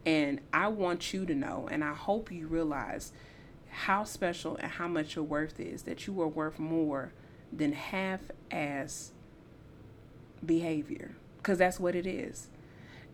And 0.05 0.39
I 0.53 0.67
want 0.67 1.13
you 1.13 1.25
to 1.25 1.35
know, 1.35 1.67
and 1.71 1.83
I 1.83 1.93
hope 1.93 2.31
you 2.31 2.47
realize 2.47 3.11
how 3.69 4.03
special 4.03 4.55
and 4.57 4.71
how 4.71 4.87
much 4.87 5.15
your 5.15 5.25
worth 5.25 5.59
is, 5.59 5.83
that 5.83 6.07
you 6.07 6.21
are 6.21 6.27
worth 6.27 6.59
more 6.59 7.11
than 7.51 7.73
half 7.73 8.21
ass 8.51 9.11
behavior, 10.45 11.15
because 11.37 11.57
that's 11.57 11.79
what 11.79 11.95
it 11.95 12.05
is. 12.05 12.49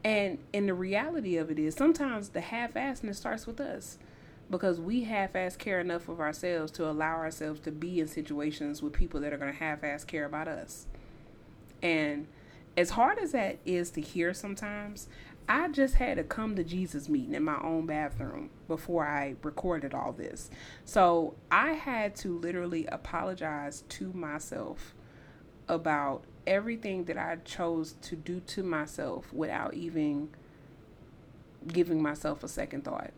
And 0.03 0.39
and 0.53 0.67
the 0.67 0.73
reality 0.73 1.37
of 1.37 1.51
it 1.51 1.59
is 1.59 1.75
sometimes 1.75 2.29
the 2.29 2.41
half 2.41 2.73
assness 2.73 3.15
starts 3.15 3.45
with 3.45 3.59
us 3.61 3.97
because 4.51 4.79
we 4.79 5.05
half-ass 5.05 5.55
care 5.55 5.79
enough 5.79 6.10
of 6.10 6.20
ourselves 6.20 6.72
to 6.74 6.88
allow 6.88 7.15
ourselves 7.15 7.62
to 7.62 7.72
be 7.72 8.00
in 8.00 8.08
situations 8.08 8.84
with 8.84 8.93
people 8.93 9.22
that 9.22 9.34
are 9.34 9.38
going 9.38 9.51
to 9.51 9.58
half-ass 9.58 10.03
care 10.03 10.25
about 10.25 10.48
us. 10.48 10.88
And 11.81 12.27
as 12.77 12.91
hard 12.91 13.17
as 13.17 13.31
that 13.31 13.58
is 13.65 13.89
to 13.91 14.01
hear 14.01 14.34
sometimes, 14.34 15.08
I 15.48 15.70
just 15.70 15.96
had 15.96 16.20
a 16.20 16.24
come 16.24 16.55
to 16.55 16.63
Jesus 16.63 17.10
meeting 17.10 17.34
in 17.34 17.43
my 17.43 17.60
own 17.62 17.86
bathroom 17.86 18.50
before 18.67 19.08
I 19.08 19.36
recorded 19.41 19.93
all 19.93 20.12
this. 20.12 20.50
So 20.86 21.36
I 21.50 21.72
had 21.72 22.15
to 22.17 22.38
literally 22.38 22.86
apologize 22.88 23.84
to 23.89 24.13
myself 24.13 24.93
about 25.67 26.24
everything 26.46 27.05
that 27.05 27.17
I 27.17 27.38
chose 27.46 27.96
to 28.01 28.15
do 28.15 28.41
to 28.41 28.63
myself 28.63 29.31
without 29.34 29.74
even 29.74 30.29
giving 31.67 32.01
myself 32.01 32.43
a 32.43 32.48
second 32.48 32.84
thought. 32.84 33.12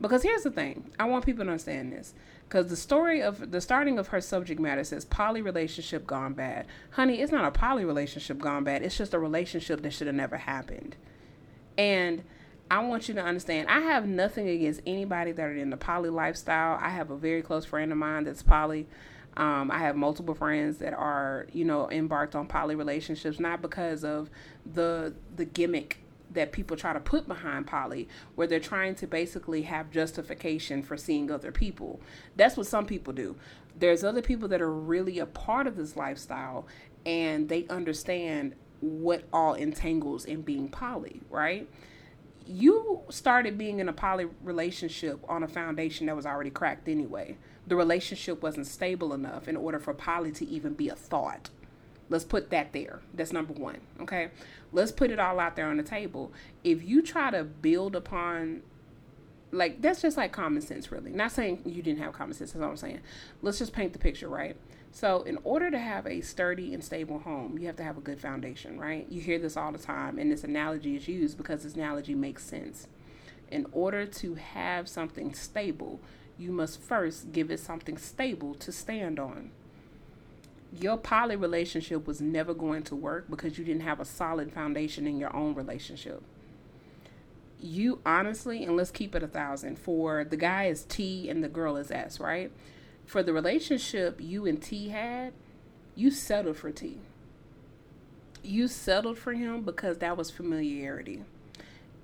Because 0.00 0.22
here's 0.22 0.42
the 0.42 0.50
thing 0.50 0.90
I 0.98 1.04
want 1.04 1.24
people 1.24 1.44
to 1.44 1.50
understand 1.50 1.92
this. 1.92 2.14
Because 2.48 2.68
the 2.68 2.76
story 2.76 3.22
of 3.22 3.50
the 3.50 3.60
starting 3.60 3.98
of 3.98 4.08
her 4.08 4.20
subject 4.20 4.60
matter 4.60 4.84
says 4.84 5.04
poly 5.04 5.42
relationship 5.42 6.06
gone 6.06 6.34
bad. 6.34 6.66
Honey, 6.92 7.20
it's 7.20 7.32
not 7.32 7.44
a 7.44 7.50
poly 7.50 7.84
relationship 7.84 8.38
gone 8.38 8.64
bad. 8.64 8.82
It's 8.82 8.96
just 8.96 9.14
a 9.14 9.18
relationship 9.18 9.82
that 9.82 9.92
should 9.92 10.06
have 10.06 10.16
never 10.16 10.36
happened. 10.36 10.96
And 11.76 12.22
I 12.70 12.80
want 12.80 13.08
you 13.08 13.14
to 13.14 13.22
understand 13.22 13.68
I 13.68 13.80
have 13.80 14.06
nothing 14.06 14.48
against 14.48 14.80
anybody 14.86 15.32
that 15.32 15.42
are 15.42 15.54
in 15.54 15.70
the 15.70 15.76
poly 15.76 16.10
lifestyle. 16.10 16.78
I 16.80 16.90
have 16.90 17.10
a 17.10 17.16
very 17.16 17.42
close 17.42 17.64
friend 17.64 17.92
of 17.92 17.98
mine 17.98 18.24
that's 18.24 18.42
poly. 18.42 18.86
Um, 19.36 19.70
I 19.70 19.78
have 19.78 19.96
multiple 19.96 20.34
friends 20.34 20.78
that 20.78 20.94
are, 20.94 21.46
you 21.52 21.64
know, 21.64 21.90
embarked 21.90 22.34
on 22.34 22.46
poly 22.46 22.74
relationships, 22.74 23.38
not 23.38 23.60
because 23.60 24.02
of 24.02 24.30
the 24.64 25.14
the 25.36 25.44
gimmick 25.44 25.98
that 26.32 26.52
people 26.52 26.76
try 26.76 26.92
to 26.92 27.00
put 27.00 27.28
behind 27.28 27.66
poly 27.66 28.08
where 28.34 28.46
they're 28.46 28.60
trying 28.60 28.94
to 28.96 29.06
basically 29.06 29.62
have 29.62 29.90
justification 29.90 30.82
for 30.82 30.96
seeing 30.96 31.30
other 31.30 31.52
people. 31.52 32.00
That's 32.36 32.56
what 32.56 32.66
some 32.66 32.86
people 32.86 33.12
do. 33.12 33.36
There's 33.78 34.04
other 34.04 34.22
people 34.22 34.48
that 34.48 34.62
are 34.62 34.72
really 34.72 35.18
a 35.18 35.26
part 35.26 35.66
of 35.66 35.76
this 35.76 35.96
lifestyle 35.96 36.66
and 37.04 37.48
they 37.48 37.66
understand 37.68 38.54
what 38.80 39.24
all 39.32 39.54
entangles 39.54 40.24
in 40.24 40.42
being 40.42 40.68
poly 40.68 41.20
right? 41.30 41.68
You 42.46 43.00
started 43.10 43.58
being 43.58 43.80
in 43.80 43.88
a 43.88 43.92
poly 43.92 44.26
relationship 44.42 45.18
on 45.28 45.42
a 45.42 45.48
foundation 45.48 46.06
that 46.06 46.16
was 46.16 46.26
already 46.26 46.50
cracked 46.50 46.88
anyway. 46.88 47.36
The 47.66 47.74
relationship 47.74 48.42
wasn't 48.42 48.68
stable 48.68 49.12
enough 49.12 49.48
in 49.48 49.56
order 49.56 49.80
for 49.80 49.92
poly 49.94 50.30
to 50.32 50.46
even 50.46 50.74
be 50.74 50.88
a 50.88 50.94
thought 50.94 51.50
Let's 52.08 52.24
put 52.24 52.50
that 52.50 52.72
there. 52.72 53.00
That's 53.14 53.32
number 53.32 53.52
one. 53.52 53.78
Okay. 54.00 54.28
Let's 54.72 54.92
put 54.92 55.10
it 55.10 55.18
all 55.18 55.40
out 55.40 55.56
there 55.56 55.66
on 55.66 55.76
the 55.76 55.82
table. 55.82 56.32
If 56.62 56.82
you 56.82 57.02
try 57.02 57.30
to 57.30 57.44
build 57.44 57.96
upon, 57.96 58.62
like, 59.50 59.82
that's 59.82 60.02
just 60.02 60.16
like 60.16 60.32
common 60.32 60.62
sense, 60.62 60.92
really. 60.92 61.10
Not 61.10 61.32
saying 61.32 61.62
you 61.64 61.82
didn't 61.82 62.00
have 62.00 62.12
common 62.12 62.34
sense, 62.34 62.52
that's 62.52 62.62
all 62.62 62.70
I'm 62.70 62.76
saying. 62.76 63.00
Let's 63.42 63.58
just 63.58 63.72
paint 63.72 63.92
the 63.92 63.98
picture, 63.98 64.28
right? 64.28 64.56
So, 64.92 65.22
in 65.22 65.38
order 65.44 65.70
to 65.70 65.78
have 65.78 66.06
a 66.06 66.22
sturdy 66.22 66.72
and 66.72 66.82
stable 66.82 67.18
home, 67.18 67.58
you 67.58 67.66
have 67.66 67.76
to 67.76 67.82
have 67.82 67.98
a 67.98 68.00
good 68.00 68.20
foundation, 68.20 68.78
right? 68.78 69.06
You 69.10 69.20
hear 69.20 69.38
this 69.38 69.56
all 69.56 69.70
the 69.70 69.78
time, 69.78 70.18
and 70.18 70.32
this 70.32 70.42
analogy 70.42 70.96
is 70.96 71.06
used 71.06 71.36
because 71.36 71.64
this 71.64 71.74
analogy 71.74 72.14
makes 72.14 72.44
sense. 72.44 72.86
In 73.50 73.66
order 73.72 74.06
to 74.06 74.34
have 74.36 74.88
something 74.88 75.34
stable, 75.34 76.00
you 76.38 76.50
must 76.50 76.80
first 76.80 77.32
give 77.32 77.50
it 77.50 77.60
something 77.60 77.98
stable 77.98 78.54
to 78.54 78.72
stand 78.72 79.18
on 79.18 79.50
your 80.80 80.96
poly 80.96 81.36
relationship 81.36 82.06
was 82.06 82.20
never 82.20 82.54
going 82.54 82.82
to 82.84 82.96
work 82.96 83.30
because 83.30 83.58
you 83.58 83.64
didn't 83.64 83.82
have 83.82 84.00
a 84.00 84.04
solid 84.04 84.52
foundation 84.52 85.06
in 85.06 85.18
your 85.18 85.34
own 85.34 85.54
relationship. 85.54 86.22
You 87.60 88.00
honestly, 88.04 88.64
and 88.64 88.76
let's 88.76 88.90
keep 88.90 89.14
it 89.14 89.22
a 89.22 89.28
thousand, 89.28 89.78
for 89.78 90.24
the 90.24 90.36
guy 90.36 90.66
is 90.66 90.84
T 90.84 91.28
and 91.28 91.42
the 91.42 91.48
girl 91.48 91.76
is 91.76 91.90
S, 91.90 92.20
right? 92.20 92.50
For 93.06 93.22
the 93.22 93.32
relationship 93.32 94.20
you 94.20 94.46
and 94.46 94.62
T 94.62 94.88
had, 94.88 95.32
you 95.94 96.10
settled 96.10 96.56
for 96.56 96.70
T. 96.70 96.98
You 98.42 98.68
settled 98.68 99.18
for 99.18 99.32
him 99.32 99.62
because 99.62 99.98
that 99.98 100.16
was 100.16 100.30
familiarity. 100.30 101.22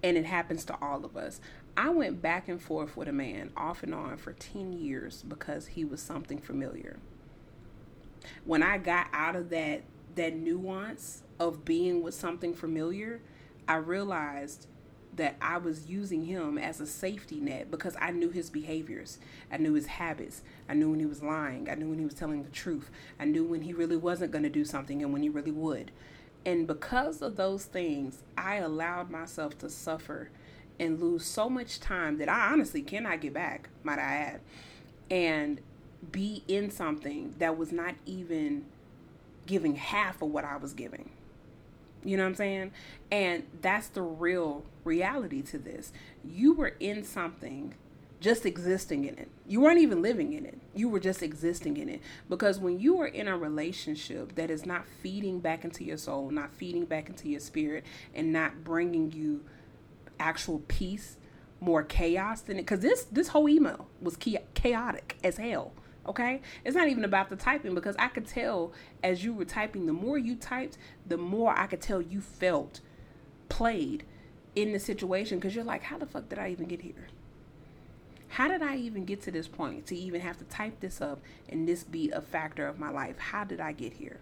And 0.02 0.17
it 0.17 0.25
happens 0.25 0.64
to 0.67 0.76
all 0.81 1.05
of 1.05 1.17
us. 1.17 1.41
I 1.76 1.91
went 1.91 2.23
back 2.23 2.49
and 2.49 2.61
forth 2.61 2.97
with 2.97 3.09
a 3.09 3.12
man 3.12 3.50
off 3.57 3.83
and 3.83 3.95
on 3.95 4.17
for 4.17 4.33
10 4.33 4.73
years 4.73 5.23
because 5.26 5.69
he 5.69 5.85
was 5.85 6.02
something 6.02 6.38
familiar 6.38 6.99
when 8.45 8.62
I 8.62 8.79
got 8.79 9.09
out 9.12 9.37
of 9.37 9.50
that 9.50 9.83
that 10.14 10.35
nuance 10.35 11.23
of 11.41 11.64
being 11.64 12.02
with 12.02 12.14
something 12.14 12.55
familiar, 12.55 13.21
I 13.67 13.76
realized 13.76 14.67
that 15.17 15.37
I 15.41 15.59
was 15.59 15.91
using 15.91 16.25
him 16.25 16.57
as 16.57 16.81
a 16.81 16.87
safety 16.87 17.38
net 17.38 17.71
because 17.71 17.97
I 18.00 18.11
knew 18.12 18.31
his 18.31 18.49
behaviors. 18.49 19.19
I 19.50 19.59
knew 19.59 19.75
his 19.75 19.87
habits. 19.87 20.43
I 20.69 20.75
knew 20.75 20.91
when 20.91 21.00
he 21.00 21.07
was 21.07 21.23
lying. 21.23 21.69
I 21.69 21.75
knew 21.75 21.88
when 21.88 21.99
he 21.99 22.05
was 22.05 22.14
telling 22.14 22.43
the 22.43 22.50
truth. 22.50 22.91
I 23.21 23.25
knew 23.26 23.45
when 23.45 23.62
he 23.62 23.73
really 23.75 23.97
wasn't 23.97 24.33
going 24.33 24.45
to 24.45 24.50
do 24.50 24.64
something 24.64 25.02
and 25.02 25.12
when 25.12 25.23
he 25.23 25.29
really 25.29 25.50
would. 25.50 25.91
And 26.47 26.67
because 26.67 27.21
of 27.23 27.37
those 27.37 27.64
things, 27.64 28.23
I 28.37 28.57
allowed 28.57 29.11
myself 29.11 29.59
to 29.59 29.69
suffer 29.69 30.31
and 30.81 30.99
lose 30.99 31.25
so 31.25 31.49
much 31.49 31.79
time 31.79 32.19
that 32.19 32.29
I 32.29 32.50
honestly 32.52 32.83
cannot 32.83 33.21
get 33.21 33.35
back, 33.35 33.69
might 33.85 33.99
I 33.99 34.14
add. 34.14 34.41
And 35.11 35.61
be 36.11 36.42
in 36.49 36.71
something 36.71 37.35
that 37.38 37.56
was 37.56 37.73
not 37.73 37.94
even 38.06 38.64
giving 39.47 39.76
half 39.76 40.23
of 40.23 40.30
what 40.30 40.44
I 40.44 40.56
was 40.56 40.73
giving. 40.73 41.11
You 42.04 42.16
know 42.16 42.25
what 42.25 42.30
I'm 42.30 42.35
saying? 42.35 42.73
And 43.11 43.44
that's 43.61 43.88
the 43.88 44.02
real 44.02 44.64
reality 44.85 45.42
to 45.42 45.59
this. 45.59 45.92
You 46.25 46.52
were 46.52 46.75
in 46.80 47.04
something 47.04 47.75
just 48.21 48.47
existing 48.47 49.04
in 49.04 49.18
it. 49.18 49.28
You 49.47 49.61
weren't 49.61 49.80
even 49.80 50.00
living 50.00 50.32
in 50.32 50.47
it. 50.47 50.59
You 50.75 50.88
were 50.88 51.00
just 51.00 51.23
existing 51.23 51.76
in 51.76 51.88
it. 51.88 52.00
Because 52.28 52.59
when 52.59 52.78
you 52.78 53.00
are 53.00 53.06
in 53.06 53.28
a 53.28 53.37
relationship 53.37 54.37
that 54.37 54.50
is 54.50 54.64
not 54.64 54.87
feeding 54.87 55.40
back 55.40 55.64
into 55.64 55.85
your 55.85 55.97
soul, 55.97 56.30
not 56.30 56.54
feeding 56.54 56.85
back 56.85 57.09
into 57.09 57.28
your 57.28 57.40
spirit, 57.40 57.85
and 58.14 58.32
not 58.32 58.64
bringing 58.64 59.12
you 59.12 59.44
actual 60.18 60.61
peace, 60.68 61.16
more 61.61 61.82
chaos 61.82 62.40
than 62.40 62.59
it, 62.59 62.62
because 62.62 62.80
this 62.80 63.04
this 63.04 63.28
whole 63.28 63.49
email 63.49 63.87
was 64.00 64.16
chaotic 64.54 65.16
as 65.23 65.37
hell. 65.37 65.73
Okay? 66.06 66.40
It's 66.64 66.76
not 66.76 66.88
even 66.88 67.04
about 67.04 67.30
the 67.30 67.37
typing 67.37 67.75
because 67.75 67.97
I 67.99 68.09
could 68.09 68.26
tell 68.26 68.73
as 69.02 69.25
you 69.25 69.32
were 69.32 69.44
typing, 69.44 69.87
the 69.87 69.92
more 69.92 70.18
you 70.18 70.37
typed, 70.37 70.78
the 71.06 71.16
more 71.16 71.56
I 71.56 71.66
could 71.66 71.80
tell 71.80 72.02
you 72.02 72.21
felt 72.21 72.80
played 73.49 74.04
in 74.54 74.73
the 74.73 74.78
situation 74.78 75.38
because 75.38 75.54
you're 75.54 75.64
like, 75.64 75.82
how 75.82 75.99
the 75.99 76.06
fuck 76.06 76.28
did 76.28 76.38
I 76.38 76.50
even 76.50 76.66
get 76.66 76.82
here? 76.82 77.09
How 78.28 78.49
did 78.49 78.62
I 78.62 78.76
even 78.76 79.04
get 79.04 79.21
to 79.23 79.30
this 79.30 79.47
point 79.47 79.87
to 79.87 79.97
even 79.97 80.23
have 80.23 80.38
to 80.38 80.44
type 80.44 80.80
this 80.80 81.02
up 81.02 81.21
and 81.50 81.68
this 81.68 81.85
be 81.85 82.11
a 82.11 82.21
factor 82.21 82.66
of 82.66 82.78
my 82.78 82.88
life? 82.88 83.18
How 83.18 83.44
did 83.44 83.61
I 83.61 83.73
get 83.73 83.92
here? 83.92 84.21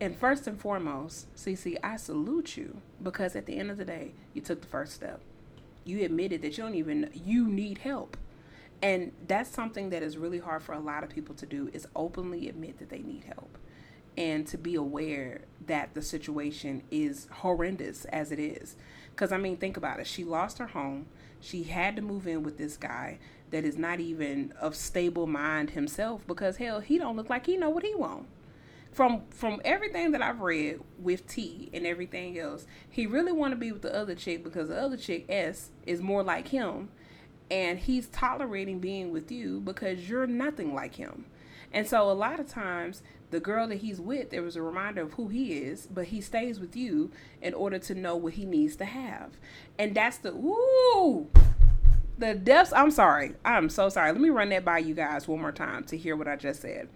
And 0.00 0.16
first 0.16 0.48
and 0.48 0.60
foremost, 0.60 1.32
CeCe, 1.36 1.76
I 1.84 1.96
salute 1.96 2.56
you 2.56 2.80
because 3.00 3.36
at 3.36 3.46
the 3.46 3.56
end 3.56 3.70
of 3.70 3.78
the 3.78 3.84
day, 3.84 4.14
you 4.34 4.42
took 4.42 4.60
the 4.60 4.66
first 4.66 4.92
step. 4.92 5.20
You 5.84 6.04
admitted 6.04 6.42
that 6.42 6.58
you 6.58 6.64
don't 6.64 6.74
even 6.74 7.10
you 7.14 7.46
need 7.48 7.78
help 7.78 8.16
and 8.82 9.12
that's 9.28 9.50
something 9.50 9.90
that 9.90 10.02
is 10.02 10.18
really 10.18 10.40
hard 10.40 10.62
for 10.62 10.72
a 10.72 10.80
lot 10.80 11.04
of 11.04 11.10
people 11.10 11.34
to 11.36 11.46
do 11.46 11.70
is 11.72 11.86
openly 11.94 12.48
admit 12.48 12.78
that 12.78 12.90
they 12.90 12.98
need 12.98 13.24
help 13.24 13.56
and 14.16 14.46
to 14.46 14.58
be 14.58 14.74
aware 14.74 15.42
that 15.66 15.94
the 15.94 16.02
situation 16.02 16.82
is 16.90 17.28
horrendous 17.30 18.04
as 18.06 18.30
it 18.30 18.38
is. 18.38 18.76
Because 19.10 19.32
i 19.32 19.38
mean 19.38 19.56
think 19.56 19.76
about 19.76 20.00
it. 20.00 20.06
She 20.06 20.24
lost 20.24 20.58
her 20.58 20.68
home. 20.68 21.06
She 21.40 21.64
had 21.64 21.96
to 21.96 22.02
move 22.02 22.26
in 22.26 22.42
with 22.42 22.58
this 22.58 22.76
guy 22.76 23.18
that 23.50 23.64
is 23.64 23.78
not 23.78 24.00
even 24.00 24.52
of 24.60 24.74
stable 24.74 25.26
mind 25.26 25.70
himself 25.70 26.26
because 26.26 26.56
hell 26.56 26.80
he 26.80 26.98
don't 26.98 27.16
look 27.16 27.30
like 27.30 27.46
he 27.46 27.56
know 27.56 27.70
what 27.70 27.84
he 27.84 27.94
want. 27.94 28.26
From 28.90 29.22
from 29.30 29.60
everything 29.64 30.10
that 30.10 30.22
I've 30.22 30.40
read 30.40 30.80
with 30.98 31.26
T 31.26 31.70
and 31.72 31.86
everything 31.86 32.38
else, 32.38 32.66
he 32.90 33.06
really 33.06 33.32
want 33.32 33.52
to 33.52 33.56
be 33.56 33.72
with 33.72 33.82
the 33.82 33.94
other 33.94 34.14
chick 34.14 34.44
because 34.44 34.68
the 34.68 34.78
other 34.78 34.96
chick 34.96 35.24
S 35.28 35.70
is 35.86 36.02
more 36.02 36.22
like 36.22 36.48
him 36.48 36.90
and 37.52 37.78
he's 37.78 38.08
tolerating 38.08 38.78
being 38.78 39.12
with 39.12 39.30
you 39.30 39.60
because 39.60 40.08
you're 40.08 40.26
nothing 40.26 40.74
like 40.74 40.94
him. 40.94 41.26
And 41.70 41.86
so 41.86 42.10
a 42.10 42.12
lot 42.12 42.40
of 42.40 42.48
times 42.48 43.02
the 43.30 43.40
girl 43.40 43.68
that 43.68 43.76
he's 43.76 44.00
with, 44.00 44.30
there 44.30 44.42
was 44.42 44.56
a 44.56 44.62
reminder 44.62 45.02
of 45.02 45.12
who 45.12 45.28
he 45.28 45.52
is, 45.52 45.86
but 45.86 46.06
he 46.06 46.22
stays 46.22 46.58
with 46.58 46.74
you 46.74 47.10
in 47.42 47.52
order 47.52 47.78
to 47.78 47.94
know 47.94 48.16
what 48.16 48.34
he 48.34 48.46
needs 48.46 48.74
to 48.76 48.86
have. 48.86 49.32
And 49.78 49.94
that's 49.94 50.16
the 50.16 50.32
ooh 50.32 51.28
the 52.16 52.34
depths. 52.34 52.72
I'm 52.72 52.90
sorry. 52.90 53.34
I'm 53.44 53.68
so 53.68 53.90
sorry. 53.90 54.12
Let 54.12 54.20
me 54.20 54.30
run 54.30 54.48
that 54.48 54.64
by 54.64 54.78
you 54.78 54.94
guys 54.94 55.28
one 55.28 55.40
more 55.40 55.52
time 55.52 55.84
to 55.84 55.96
hear 55.96 56.16
what 56.16 56.28
I 56.28 56.36
just 56.36 56.62
said. 56.62 56.88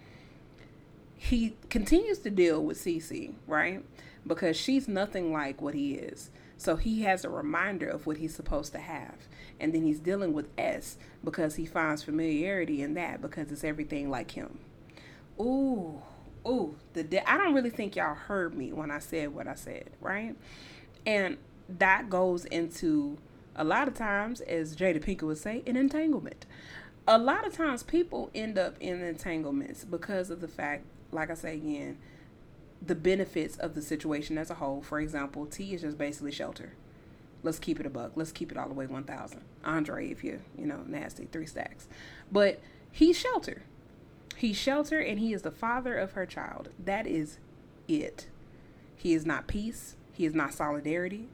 He 1.17 1.57
continues 1.69 2.19
to 2.21 2.31
deal 2.31 2.63
with 2.63 2.79
CeCe, 2.79 3.35
right? 3.47 3.85
Because 4.27 4.57
she's 4.57 4.89
nothing 4.89 5.33
like 5.33 5.61
what 5.61 5.75
he 5.75 5.95
is. 5.95 6.31
So 6.57 6.77
he 6.77 7.03
has 7.03 7.25
a 7.25 7.29
reminder 7.29 7.89
of 7.89 8.07
what 8.07 8.17
he's 8.17 8.35
supposed 8.35 8.73
to 8.73 8.79
have. 8.79 9.17
And 9.59 9.73
then 9.73 9.83
he's 9.83 10.01
dealing 10.01 10.33
with 10.33 10.49
S 10.59 10.99
because 11.25 11.57
he 11.57 11.67
finds 11.67 12.03
familiarity 12.03 12.83
in 12.83 12.95
that 12.95 13.23
because 13.23 13.51
it's 13.51 13.65
everything 13.65 14.11
like 14.11 14.33
him. 14.33 14.59
Ooh, 15.41 16.03
ooh, 16.47 16.77
the 16.93 17.03
de- 17.03 17.29
I 17.31 17.37
don't 17.37 17.55
really 17.55 17.71
think 17.71 17.97
y'all 17.97 18.15
heard 18.15 18.55
me 18.55 18.73
when 18.73 18.91
I 18.91 18.99
said 18.99 19.35
what 19.35 19.47
I 19.47 19.55
said, 19.55 19.91
right? 20.01 20.35
And 21.05 21.39
that 21.69 22.11
goes 22.11 22.45
into 22.47 23.19
a 23.55 23.65
lot 23.65 23.89
of 23.89 23.95
times, 23.95 24.41
as 24.43 24.77
Jada 24.77 25.03
Pinkett 25.03 25.23
would 25.23 25.39
say, 25.39 25.63
an 25.67 25.77
entanglement. 25.77 26.47
A 27.09 27.19
lot 27.19 27.47
of 27.47 27.55
times 27.55 27.83
people 27.83 28.31
end 28.35 28.59
up 28.59 28.77
in 28.81 29.03
entanglements 29.03 29.85
because 29.85 30.31
of 30.31 30.41
the 30.41 30.49
fact, 30.49 30.85
like 31.13 31.31
I 31.31 31.35
say 31.35 31.55
again, 31.55 31.99
the 32.85 32.95
benefits 32.95 33.57
of 33.57 33.75
the 33.75 33.83
situation 33.83 34.37
as 34.37 34.51
a 34.51 34.55
whole. 34.55 34.83
For 34.83 35.01
example, 35.01 35.47
T 35.47 35.75
is 35.75 35.83
just 35.83 35.97
basically 35.97 36.33
shelter. 36.33 36.75
Let's 37.47 37.61
keep 37.61 37.79
it 37.79 37.87
a 37.87 37.91
buck. 37.91 38.13
Let's 38.17 38.33
keep 38.33 38.51
it 38.51 38.59
all 38.59 38.69
the 38.69 38.75
way 38.75 38.87
1,000. 38.87 39.41
Andre, 39.65 40.11
if 40.11 40.25
you, 40.25 40.41
you 40.59 40.67
know, 40.67 40.83
nasty, 40.85 41.29
three 41.31 41.47
stacks. 41.47 41.87
But 42.31 42.61
he's 42.91 43.17
shelter. 43.17 43.63
He's 44.37 44.57
shelter 44.57 44.99
and 44.99 45.21
he 45.21 45.33
is 45.33 45.43
the 45.43 45.53
father 45.53 45.97
of 45.97 46.13
her 46.13 46.27
child. 46.27 46.71
That 46.85 47.07
is 47.07 47.39
it. 47.87 48.27
He 48.97 49.15
is 49.15 49.25
not 49.25 49.47
peace. 49.47 49.95
He 50.13 50.27
is 50.27 50.35
not 50.35 50.55
solidarity. 50.55 51.29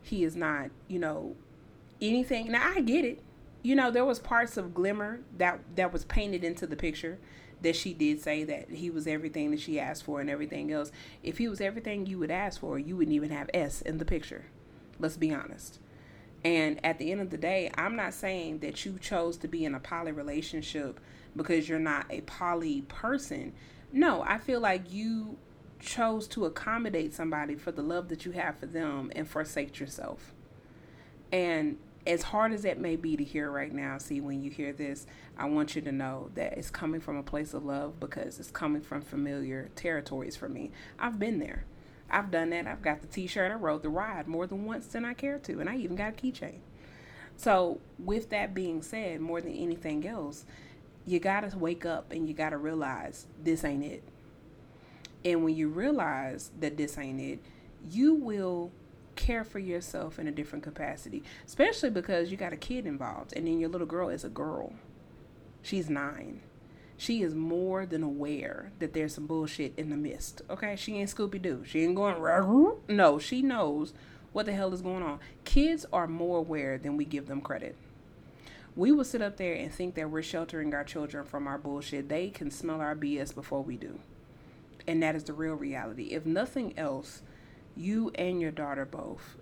He 0.00 0.22
is 0.22 0.36
not, 0.36 0.70
you 0.86 1.00
know, 1.00 1.34
anything. 2.00 2.52
Now 2.52 2.72
I 2.76 2.80
get 2.80 3.04
it. 3.04 3.20
You 3.62 3.74
know, 3.74 3.90
there 3.90 4.04
was 4.04 4.20
parts 4.20 4.56
of 4.56 4.72
glimmer 4.72 5.18
that 5.36 5.58
that 5.74 5.92
was 5.92 6.04
painted 6.04 6.44
into 6.44 6.64
the 6.68 6.76
picture 6.76 7.18
that 7.62 7.74
she 7.74 7.92
did 7.92 8.20
say 8.20 8.44
that 8.44 8.70
he 8.70 8.88
was 8.88 9.08
everything 9.08 9.50
that 9.50 9.58
she 9.60 9.80
asked 9.80 10.04
for 10.04 10.20
and 10.20 10.30
everything 10.30 10.70
else. 10.70 10.92
If 11.24 11.38
he 11.38 11.48
was 11.48 11.60
everything 11.60 12.06
you 12.06 12.20
would 12.20 12.30
ask 12.30 12.60
for, 12.60 12.78
you 12.78 12.96
wouldn't 12.96 13.16
even 13.16 13.30
have 13.30 13.50
S 13.52 13.80
in 13.82 13.98
the 13.98 14.04
picture. 14.04 14.44
Let's 14.98 15.16
be 15.16 15.32
honest. 15.32 15.78
And 16.44 16.84
at 16.84 16.98
the 16.98 17.10
end 17.10 17.20
of 17.20 17.30
the 17.30 17.38
day, 17.38 17.70
I'm 17.74 17.96
not 17.96 18.14
saying 18.14 18.60
that 18.60 18.84
you 18.84 18.98
chose 19.00 19.36
to 19.38 19.48
be 19.48 19.64
in 19.64 19.74
a 19.74 19.80
poly 19.80 20.12
relationship 20.12 21.00
because 21.34 21.68
you're 21.68 21.78
not 21.78 22.06
a 22.10 22.20
poly 22.22 22.82
person. 22.82 23.52
No, 23.92 24.22
I 24.22 24.38
feel 24.38 24.60
like 24.60 24.92
you 24.92 25.38
chose 25.80 26.26
to 26.28 26.44
accommodate 26.44 27.14
somebody 27.14 27.54
for 27.54 27.72
the 27.72 27.82
love 27.82 28.08
that 28.08 28.24
you 28.24 28.32
have 28.32 28.58
for 28.58 28.66
them 28.66 29.10
and 29.14 29.28
forsake 29.28 29.78
yourself. 29.80 30.32
And 31.32 31.78
as 32.06 32.22
hard 32.22 32.52
as 32.52 32.64
it 32.64 32.78
may 32.78 32.94
be 32.96 33.16
to 33.16 33.24
hear 33.24 33.50
right 33.50 33.72
now, 33.72 33.98
see, 33.98 34.20
when 34.20 34.42
you 34.42 34.50
hear 34.50 34.72
this, 34.72 35.06
I 35.36 35.46
want 35.46 35.74
you 35.74 35.82
to 35.82 35.92
know 35.92 36.30
that 36.34 36.56
it's 36.56 36.70
coming 36.70 37.00
from 37.00 37.16
a 37.16 37.22
place 37.22 37.52
of 37.52 37.64
love 37.64 37.98
because 37.98 38.38
it's 38.38 38.50
coming 38.50 38.82
from 38.82 39.02
familiar 39.02 39.70
territories 39.74 40.36
for 40.36 40.48
me. 40.48 40.70
I've 40.98 41.18
been 41.18 41.40
there. 41.40 41.64
I've 42.10 42.30
done 42.30 42.50
that. 42.50 42.66
I've 42.66 42.82
got 42.82 43.00
the 43.00 43.06
t 43.06 43.26
shirt. 43.26 43.50
I 43.50 43.54
rode 43.54 43.82
the 43.82 43.88
ride 43.88 44.28
more 44.28 44.46
than 44.46 44.64
once 44.64 44.86
than 44.86 45.04
I 45.04 45.14
care 45.14 45.38
to. 45.40 45.60
And 45.60 45.68
I 45.68 45.76
even 45.76 45.96
got 45.96 46.10
a 46.10 46.12
keychain. 46.12 46.58
So, 47.36 47.80
with 47.98 48.30
that 48.30 48.54
being 48.54 48.80
said, 48.82 49.20
more 49.20 49.40
than 49.40 49.52
anything 49.52 50.06
else, 50.06 50.46
you 51.04 51.20
got 51.20 51.48
to 51.48 51.58
wake 51.58 51.84
up 51.84 52.10
and 52.10 52.26
you 52.26 52.34
got 52.34 52.50
to 52.50 52.56
realize 52.56 53.26
this 53.42 53.64
ain't 53.64 53.84
it. 53.84 54.02
And 55.24 55.44
when 55.44 55.54
you 55.54 55.68
realize 55.68 56.50
that 56.60 56.76
this 56.76 56.96
ain't 56.98 57.20
it, 57.20 57.40
you 57.90 58.14
will 58.14 58.70
care 59.16 59.44
for 59.44 59.58
yourself 59.58 60.18
in 60.18 60.28
a 60.28 60.32
different 60.32 60.62
capacity, 60.62 61.22
especially 61.46 61.90
because 61.90 62.30
you 62.30 62.36
got 62.36 62.52
a 62.52 62.56
kid 62.56 62.86
involved 62.86 63.32
and 63.34 63.46
then 63.46 63.58
your 63.58 63.68
little 63.68 63.86
girl 63.86 64.08
is 64.08 64.24
a 64.24 64.28
girl. 64.28 64.74
She's 65.62 65.90
nine. 65.90 66.40
She 66.98 67.22
is 67.22 67.34
more 67.34 67.84
than 67.84 68.02
aware 68.02 68.72
that 68.78 68.94
there's 68.94 69.14
some 69.14 69.26
bullshit 69.26 69.74
in 69.76 69.90
the 69.90 69.96
mist. 69.96 70.42
Okay, 70.48 70.76
she 70.76 70.96
ain't 70.96 71.14
Scooby 71.14 71.40
Doo. 71.40 71.62
She 71.66 71.82
ain't 71.82 71.94
going. 71.94 72.16
No, 72.88 73.18
she 73.18 73.42
knows 73.42 73.92
what 74.32 74.46
the 74.46 74.52
hell 74.52 74.72
is 74.72 74.82
going 74.82 75.02
on. 75.02 75.20
Kids 75.44 75.84
are 75.92 76.06
more 76.06 76.38
aware 76.38 76.78
than 76.78 76.96
we 76.96 77.04
give 77.04 77.26
them 77.26 77.40
credit. 77.40 77.76
We 78.74 78.92
will 78.92 79.04
sit 79.04 79.22
up 79.22 79.36
there 79.38 79.54
and 79.54 79.72
think 79.72 79.94
that 79.94 80.10
we're 80.10 80.22
sheltering 80.22 80.74
our 80.74 80.84
children 80.84 81.24
from 81.24 81.46
our 81.46 81.56
bullshit. 81.58 82.08
They 82.08 82.28
can 82.28 82.50
smell 82.50 82.80
our 82.80 82.94
BS 82.94 83.34
before 83.34 83.62
we 83.62 83.76
do. 83.76 84.00
And 84.86 85.02
that 85.02 85.16
is 85.16 85.24
the 85.24 85.32
real 85.32 85.54
reality. 85.54 86.08
If 86.12 86.26
nothing 86.26 86.78
else, 86.78 87.22
you 87.74 88.10
and 88.14 88.40
your 88.40 88.50
daughter 88.50 88.84
both 88.84 89.36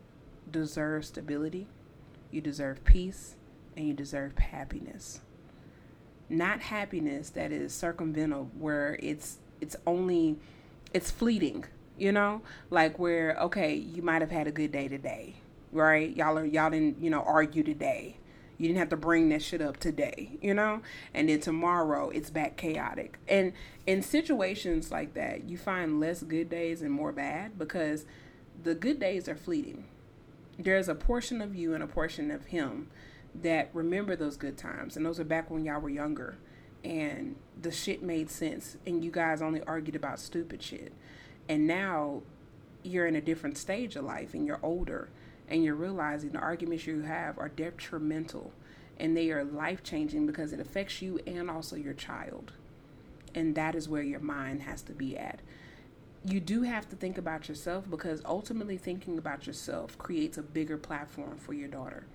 deserve 0.50 1.04
stability, 1.04 1.66
you 2.30 2.40
deserve 2.40 2.84
peace, 2.84 3.36
and 3.76 3.86
you 3.88 3.94
deserve 3.94 4.38
happiness. 4.38 5.20
Not 6.28 6.60
happiness 6.60 7.30
that 7.30 7.52
is 7.52 7.72
circumvental 7.72 8.48
where 8.58 8.98
it's 9.00 9.38
it's 9.60 9.76
only 9.86 10.36
it's 10.92 11.10
fleeting, 11.10 11.64
you 11.98 12.12
know? 12.12 12.42
Like 12.70 12.98
where 12.98 13.36
okay, 13.40 13.74
you 13.74 14.02
might 14.02 14.22
have 14.22 14.30
had 14.30 14.46
a 14.46 14.52
good 14.52 14.72
day 14.72 14.88
today, 14.88 15.36
right? 15.72 16.14
Y'all 16.16 16.38
are 16.38 16.44
y'all 16.44 16.70
didn't, 16.70 17.02
you 17.02 17.10
know, 17.10 17.22
argue 17.22 17.62
today. 17.62 18.16
You 18.56 18.68
didn't 18.68 18.78
have 18.78 18.90
to 18.90 18.96
bring 18.96 19.28
that 19.30 19.42
shit 19.42 19.60
up 19.60 19.78
today, 19.78 20.38
you 20.40 20.54
know? 20.54 20.80
And 21.12 21.28
then 21.28 21.40
tomorrow 21.40 22.10
it's 22.10 22.30
back 22.30 22.56
chaotic. 22.56 23.18
And 23.28 23.52
in 23.86 24.00
situations 24.00 24.90
like 24.90 25.14
that, 25.14 25.44
you 25.44 25.58
find 25.58 26.00
less 26.00 26.22
good 26.22 26.48
days 26.48 26.80
and 26.80 26.92
more 26.92 27.12
bad 27.12 27.58
because 27.58 28.06
the 28.62 28.74
good 28.74 29.00
days 29.00 29.28
are 29.28 29.36
fleeting. 29.36 29.84
There's 30.58 30.88
a 30.88 30.94
portion 30.94 31.40
of 31.40 31.54
you 31.56 31.74
and 31.74 31.82
a 31.82 31.88
portion 31.88 32.30
of 32.30 32.46
him 32.46 32.88
that 33.42 33.70
remember 33.72 34.16
those 34.16 34.36
good 34.36 34.56
times. 34.56 34.96
And 34.96 35.04
those 35.04 35.18
are 35.18 35.24
back 35.24 35.50
when 35.50 35.64
y'all 35.64 35.80
were 35.80 35.90
younger 35.90 36.36
and 36.82 37.36
the 37.60 37.70
shit 37.70 38.02
made 38.02 38.30
sense 38.30 38.76
and 38.86 39.04
you 39.04 39.10
guys 39.10 39.40
only 39.42 39.62
argued 39.62 39.96
about 39.96 40.20
stupid 40.20 40.62
shit. 40.62 40.92
And 41.48 41.66
now 41.66 42.22
you're 42.82 43.06
in 43.06 43.16
a 43.16 43.20
different 43.20 43.58
stage 43.58 43.96
of 43.96 44.04
life 44.04 44.34
and 44.34 44.46
you're 44.46 44.60
older 44.62 45.08
and 45.48 45.64
you're 45.64 45.74
realizing 45.74 46.30
the 46.30 46.38
arguments 46.38 46.86
you 46.86 47.02
have 47.02 47.38
are 47.38 47.48
detrimental 47.48 48.52
and 48.98 49.16
they 49.16 49.30
are 49.30 49.44
life 49.44 49.82
changing 49.82 50.26
because 50.26 50.52
it 50.52 50.60
affects 50.60 51.02
you 51.02 51.18
and 51.26 51.50
also 51.50 51.76
your 51.76 51.94
child. 51.94 52.52
And 53.34 53.54
that 53.56 53.74
is 53.74 53.88
where 53.88 54.02
your 54.02 54.20
mind 54.20 54.62
has 54.62 54.82
to 54.82 54.92
be 54.92 55.16
at 55.16 55.40
you 56.26 56.40
do 56.40 56.62
have 56.62 56.88
to 56.88 56.96
think 56.96 57.18
about 57.18 57.48
yourself 57.48 57.88
because 57.90 58.22
ultimately 58.24 58.78
thinking 58.78 59.18
about 59.18 59.46
yourself 59.46 59.98
creates 59.98 60.38
a 60.38 60.42
bigger 60.42 60.78
platform 60.78 61.36
for 61.36 61.52
your 61.52 61.68
daughter 61.68 62.06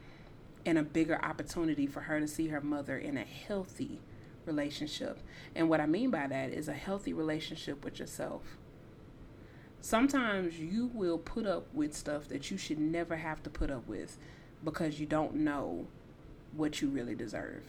and 0.70 0.78
a 0.78 0.84
bigger 0.84 1.20
opportunity 1.26 1.88
for 1.88 2.02
her 2.02 2.20
to 2.20 2.28
see 2.28 2.50
her 2.50 2.62
mother 2.62 2.96
in 2.96 3.18
a 3.18 3.24
healthy 3.24 4.00
relationship. 4.46 5.20
And 5.56 5.68
what 5.68 5.82
I 5.82 5.88
mean 5.88 6.12
by 6.12 6.28
that 6.28 6.52
is 6.52 6.68
a 6.68 6.74
healthy 6.74 7.12
relationship 7.12 7.84
with 7.84 8.00
yourself. 8.00 8.44
Sometimes 9.82 10.60
you 10.60 10.92
will 10.94 11.18
put 11.18 11.48
up 11.48 11.74
with 11.74 11.96
stuff 11.96 12.28
that 12.28 12.52
you 12.52 12.58
should 12.58 12.78
never 12.78 13.16
have 13.16 13.42
to 13.44 13.50
put 13.50 13.72
up 13.72 13.88
with 13.88 14.20
because 14.64 15.00
you 15.00 15.08
don't 15.08 15.34
know 15.34 15.88
what 16.56 16.82
you 16.82 16.90
really 16.90 17.16
deserve. 17.16 17.64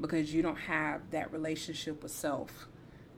Because 0.00 0.32
you 0.32 0.40
don't 0.40 0.56
have 0.56 1.10
that 1.10 1.30
relationship 1.30 2.02
with 2.02 2.12
self 2.12 2.66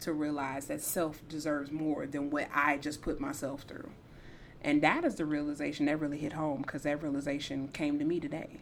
to 0.01 0.13
realize 0.13 0.67
that 0.67 0.81
self 0.81 1.23
deserves 1.29 1.71
more 1.71 2.05
than 2.05 2.31
what 2.31 2.49
I 2.53 2.79
just 2.79 3.01
put 3.01 3.21
myself 3.21 3.63
through. 3.63 3.91
And 4.61 4.83
that 4.83 5.05
is 5.05 5.15
the 5.15 5.25
realization 5.25 5.87
that 5.87 6.01
really 6.01 6.19
hit 6.19 6.33
home 6.33 6.63
because 6.63 6.83
that 6.83 7.01
realization 7.01 7.69
came 7.69 8.01
to 8.01 8.05
me 8.05 8.19
today. 8.19 8.61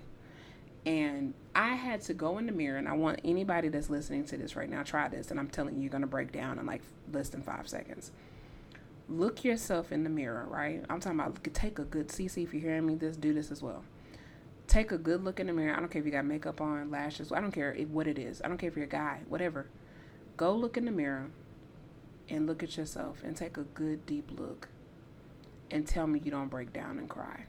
And 0.87 1.35
I 1.55 1.75
had 1.75 2.01
to 2.03 2.15
go 2.15 2.39
in 2.39 2.47
the 2.47 2.53
mirror, 2.53 2.79
and 2.79 2.89
I 2.89 2.93
want 2.93 3.21
anybody 3.25 3.69
that's 3.69 3.91
listening 3.91 4.25
to 4.27 4.37
this 4.37 4.55
right 4.55 4.71
now, 4.71 4.85
try 4.85 5.09
this, 5.09 5.31
and 5.31 5.41
I'm 5.41 5.49
telling 5.49 5.75
you, 5.75 5.83
you're 5.83 5.91
going 5.91 6.03
to 6.03 6.07
break 6.07 6.33
down 6.33 6.59
in 6.59 6.67
like 6.67 6.83
less 7.13 7.29
than 7.29 7.43
five 7.43 7.69
seconds. 7.69 8.13
Look 9.09 9.45
yourself 9.45 9.91
in 9.91 10.05
the 10.05 10.11
mirror, 10.11 10.47
right? 10.49 10.85
I'm 10.89 11.01
talking 11.01 11.19
about 11.19 11.43
take 11.55 11.79
a 11.81 11.85
good 11.85 12.09
CeCe 12.09 12.45
if 12.45 12.55
you're 12.55 12.63
hearing 12.63 12.87
me, 12.87 12.95
this 12.95 13.17
do 13.17 13.35
this 13.35 13.51
as 13.51 13.63
well. 13.63 13.85
Take 14.69 14.93
a 14.93 14.99
good 14.99 15.25
look 15.25 15.41
in 15.41 15.49
the 15.49 15.53
mirror. 15.53 15.77
I 15.77 15.81
don't 15.81 15.91
care 15.91 16.01
if 16.01 16.07
you 16.07 16.13
got 16.13 16.25
makeup 16.25 16.61
on, 16.61 16.91
lashes, 16.91 17.33
I 17.33 17.41
don't 17.41 17.53
care 17.53 17.75
what 17.91 18.07
it 18.07 18.19
is. 18.19 18.41
I 18.45 18.49
don't 18.49 18.57
care 18.57 18.69
if 18.69 18.77
you're 18.77 18.85
a 18.85 18.89
guy, 18.89 19.21
whatever 19.29 19.67
Go 20.37 20.55
look 20.55 20.77
in 20.77 20.85
the 20.85 20.91
mirror 20.91 21.31
and 22.29 22.47
look 22.47 22.63
at 22.63 22.77
yourself 22.77 23.23
and 23.25 23.35
take 23.35 23.57
a 23.57 23.63
good 23.63 24.05
deep 24.05 24.31
look 24.39 24.69
and 25.71 25.87
tell 25.87 26.07
me 26.07 26.21
you 26.23 26.31
don't 26.31 26.49
break 26.49 26.75
down 26.75 26.99
and 26.99 27.09
cry 27.09 27.47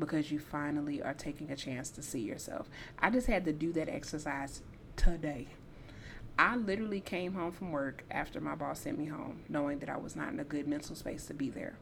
because 0.00 0.32
you 0.32 0.38
finally 0.38 1.02
are 1.02 1.14
taking 1.14 1.50
a 1.50 1.56
chance 1.56 1.90
to 1.90 2.02
see 2.02 2.20
yourself. 2.20 2.68
I 2.98 3.10
just 3.10 3.26
had 3.26 3.44
to 3.44 3.52
do 3.52 3.72
that 3.74 3.88
exercise 3.88 4.62
today. 4.96 5.48
I 6.38 6.56
literally 6.56 7.00
came 7.00 7.34
home 7.34 7.52
from 7.52 7.70
work 7.70 8.04
after 8.10 8.40
my 8.40 8.54
boss 8.54 8.80
sent 8.80 8.98
me 8.98 9.06
home, 9.06 9.40
knowing 9.48 9.78
that 9.80 9.90
I 9.90 9.98
was 9.98 10.16
not 10.16 10.32
in 10.32 10.40
a 10.40 10.44
good 10.44 10.66
mental 10.66 10.96
space 10.96 11.26
to 11.26 11.34
be 11.34 11.50
there. 11.50 11.74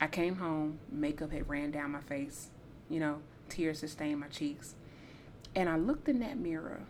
I 0.00 0.06
came 0.06 0.36
home, 0.36 0.78
makeup 0.90 1.32
had 1.32 1.48
ran 1.48 1.72
down 1.72 1.90
my 1.90 2.00
face, 2.00 2.50
you 2.88 3.00
know, 3.00 3.18
tears 3.48 3.80
had 3.80 3.90
stained 3.90 4.20
my 4.20 4.28
cheeks. 4.28 4.74
And 5.54 5.68
I 5.68 5.76
looked 5.76 6.08
in 6.08 6.20
that 6.20 6.38
mirror 6.38 6.82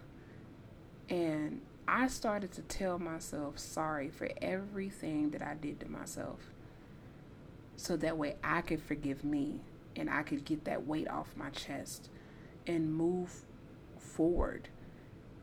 and 1.09 1.63
I 1.89 2.07
started 2.09 2.53
to 2.53 2.63
tell 2.63 2.99
myself 2.99 3.59
sorry 3.59 4.09
for 4.09 4.29
everything 4.41 5.31
that 5.31 5.43
I 5.43 5.55
did 5.55 5.81
to 5.81 5.91
myself. 5.91 6.39
So 7.77 7.97
that 7.97 8.17
way 8.17 8.37
I 8.45 8.61
could 8.61 8.81
forgive 8.81 9.25
me 9.25 9.61
and 9.97 10.09
I 10.11 10.23
could 10.23 10.45
get 10.45 10.65
that 10.65 10.87
weight 10.87 11.09
off 11.09 11.37
my 11.37 11.51
chest 11.51 12.09
and 12.67 12.95
move 12.95 13.43
forward 13.99 14.69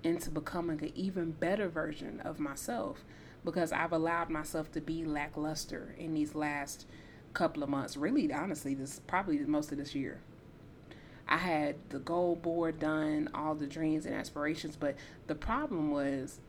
into 0.04 0.30
becoming 0.30 0.82
an 0.82 0.92
even 0.96 1.32
better 1.32 1.68
version 1.68 2.22
of 2.22 2.40
myself 2.40 3.04
because 3.44 3.72
I've 3.72 3.92
allowed 3.92 4.30
myself 4.30 4.72
to 4.74 4.82
be 4.82 5.06
lackluster 5.06 5.96
in 5.98 6.14
these 6.14 6.36
last 6.36 6.86
couple 7.34 7.64
of 7.64 7.70
months. 7.70 7.98
Really, 7.98 8.32
honestly, 8.32 8.74
this 8.74 9.02
probably 9.08 9.38
most 9.40 9.72
of 9.72 9.78
this 9.78 9.96
year. 9.96 10.20
I 11.28 11.38
had 11.38 11.76
the 11.90 12.00
goal 12.00 12.36
board 12.36 12.80
done, 12.80 13.30
all 13.34 13.54
the 13.54 13.68
dreams 13.68 14.06
and 14.06 14.16
aspirations, 14.16 14.76
but 14.76 14.96
the 15.28 15.36
problem 15.36 15.92
was 15.92 16.40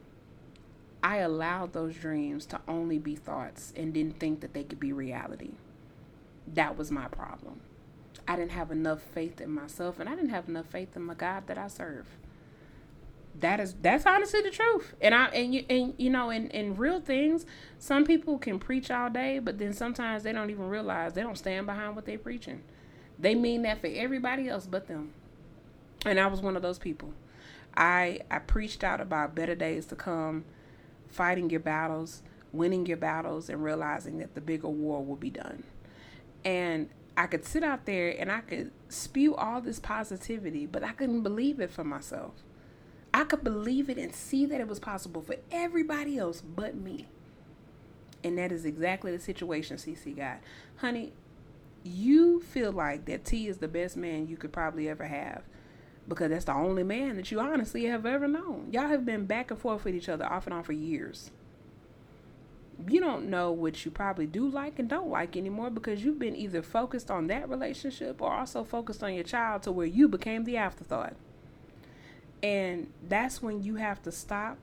I 1.02 1.18
allowed 1.18 1.72
those 1.72 1.94
dreams 1.94 2.46
to 2.46 2.60
only 2.66 2.98
be 2.98 3.14
thoughts 3.14 3.72
and 3.76 3.92
didn't 3.92 4.18
think 4.18 4.40
that 4.40 4.54
they 4.54 4.64
could 4.64 4.80
be 4.80 4.92
reality. 4.92 5.52
That 6.46 6.78
was 6.78 6.90
my 6.90 7.08
problem. 7.08 7.60
I 8.30 8.36
didn't 8.36 8.52
have 8.52 8.70
enough 8.70 9.02
faith 9.02 9.40
in 9.40 9.50
myself 9.50 9.98
and 9.98 10.08
I 10.08 10.14
didn't 10.14 10.30
have 10.30 10.48
enough 10.48 10.66
faith 10.66 10.94
in 10.94 11.02
my 11.02 11.14
God 11.14 11.48
that 11.48 11.58
I 11.58 11.66
serve. 11.66 12.06
That 13.40 13.58
is 13.58 13.74
that's 13.82 14.06
honestly 14.06 14.40
the 14.40 14.50
truth. 14.50 14.94
And 15.00 15.16
I 15.16 15.24
and 15.30 15.52
you 15.52 15.64
and 15.68 15.94
you 15.96 16.10
know 16.10 16.30
in 16.30 16.46
in 16.50 16.76
real 16.76 17.00
things, 17.00 17.44
some 17.80 18.04
people 18.04 18.38
can 18.38 18.60
preach 18.60 18.88
all 18.88 19.10
day, 19.10 19.40
but 19.40 19.58
then 19.58 19.72
sometimes 19.72 20.22
they 20.22 20.32
don't 20.32 20.48
even 20.48 20.68
realize 20.68 21.14
they 21.14 21.22
don't 21.22 21.38
stand 21.38 21.66
behind 21.66 21.96
what 21.96 22.04
they're 22.04 22.18
preaching. 22.18 22.62
They 23.18 23.34
mean 23.34 23.62
that 23.62 23.80
for 23.80 23.88
everybody 23.88 24.48
else 24.48 24.64
but 24.64 24.86
them. 24.86 25.10
And 26.06 26.20
I 26.20 26.28
was 26.28 26.40
one 26.40 26.54
of 26.54 26.62
those 26.62 26.78
people. 26.78 27.12
I 27.76 28.20
I 28.30 28.38
preached 28.38 28.84
out 28.84 29.00
about 29.00 29.34
better 29.34 29.56
days 29.56 29.86
to 29.86 29.96
come, 29.96 30.44
fighting 31.08 31.50
your 31.50 31.58
battles, 31.58 32.22
winning 32.52 32.86
your 32.86 32.96
battles, 32.96 33.48
and 33.48 33.64
realizing 33.64 34.18
that 34.18 34.36
the 34.36 34.40
bigger 34.40 34.68
war 34.68 35.04
will 35.04 35.16
be 35.16 35.30
done. 35.30 35.64
And 36.44 36.90
I 37.20 37.26
could 37.26 37.44
sit 37.44 37.62
out 37.62 37.84
there 37.84 38.18
and 38.18 38.32
I 38.32 38.40
could 38.40 38.70
spew 38.88 39.34
all 39.34 39.60
this 39.60 39.78
positivity, 39.78 40.64
but 40.64 40.82
I 40.82 40.92
couldn't 40.92 41.22
believe 41.22 41.60
it 41.60 41.70
for 41.70 41.84
myself. 41.84 42.32
I 43.12 43.24
could 43.24 43.44
believe 43.44 43.90
it 43.90 43.98
and 43.98 44.14
see 44.14 44.46
that 44.46 44.58
it 44.58 44.66
was 44.66 44.78
possible 44.78 45.20
for 45.20 45.36
everybody 45.52 46.16
else 46.16 46.40
but 46.40 46.76
me. 46.76 47.08
And 48.24 48.38
that 48.38 48.52
is 48.52 48.64
exactly 48.64 49.12
the 49.12 49.22
situation 49.22 49.76
CeCe 49.76 50.16
got. 50.16 50.38
Honey, 50.76 51.12
you 51.82 52.40
feel 52.40 52.72
like 52.72 53.04
that 53.04 53.26
T 53.26 53.48
is 53.48 53.58
the 53.58 53.68
best 53.68 53.98
man 53.98 54.26
you 54.26 54.38
could 54.38 54.50
probably 54.50 54.88
ever 54.88 55.04
have 55.04 55.42
because 56.08 56.30
that's 56.30 56.46
the 56.46 56.54
only 56.54 56.84
man 56.84 57.16
that 57.16 57.30
you 57.30 57.38
honestly 57.38 57.84
have 57.84 58.06
ever 58.06 58.28
known. 58.28 58.70
Y'all 58.72 58.88
have 58.88 59.04
been 59.04 59.26
back 59.26 59.50
and 59.50 59.60
forth 59.60 59.84
with 59.84 59.94
each 59.94 60.08
other 60.08 60.24
off 60.24 60.46
and 60.46 60.54
on 60.54 60.62
for 60.62 60.72
years. 60.72 61.32
You 62.88 63.00
don't 63.00 63.28
know 63.28 63.52
what 63.52 63.84
you 63.84 63.90
probably 63.90 64.26
do 64.26 64.48
like 64.48 64.78
and 64.78 64.88
don't 64.88 65.10
like 65.10 65.36
anymore 65.36 65.70
because 65.70 66.02
you've 66.02 66.18
been 66.18 66.36
either 66.36 66.62
focused 66.62 67.10
on 67.10 67.26
that 67.26 67.48
relationship 67.48 68.22
or 68.22 68.32
also 68.32 68.64
focused 68.64 69.02
on 69.02 69.14
your 69.14 69.24
child 69.24 69.62
to 69.64 69.72
where 69.72 69.86
you 69.86 70.08
became 70.08 70.44
the 70.44 70.56
afterthought. 70.56 71.14
And 72.42 72.90
that's 73.06 73.42
when 73.42 73.62
you 73.62 73.74
have 73.76 74.02
to 74.02 74.12
stop, 74.12 74.56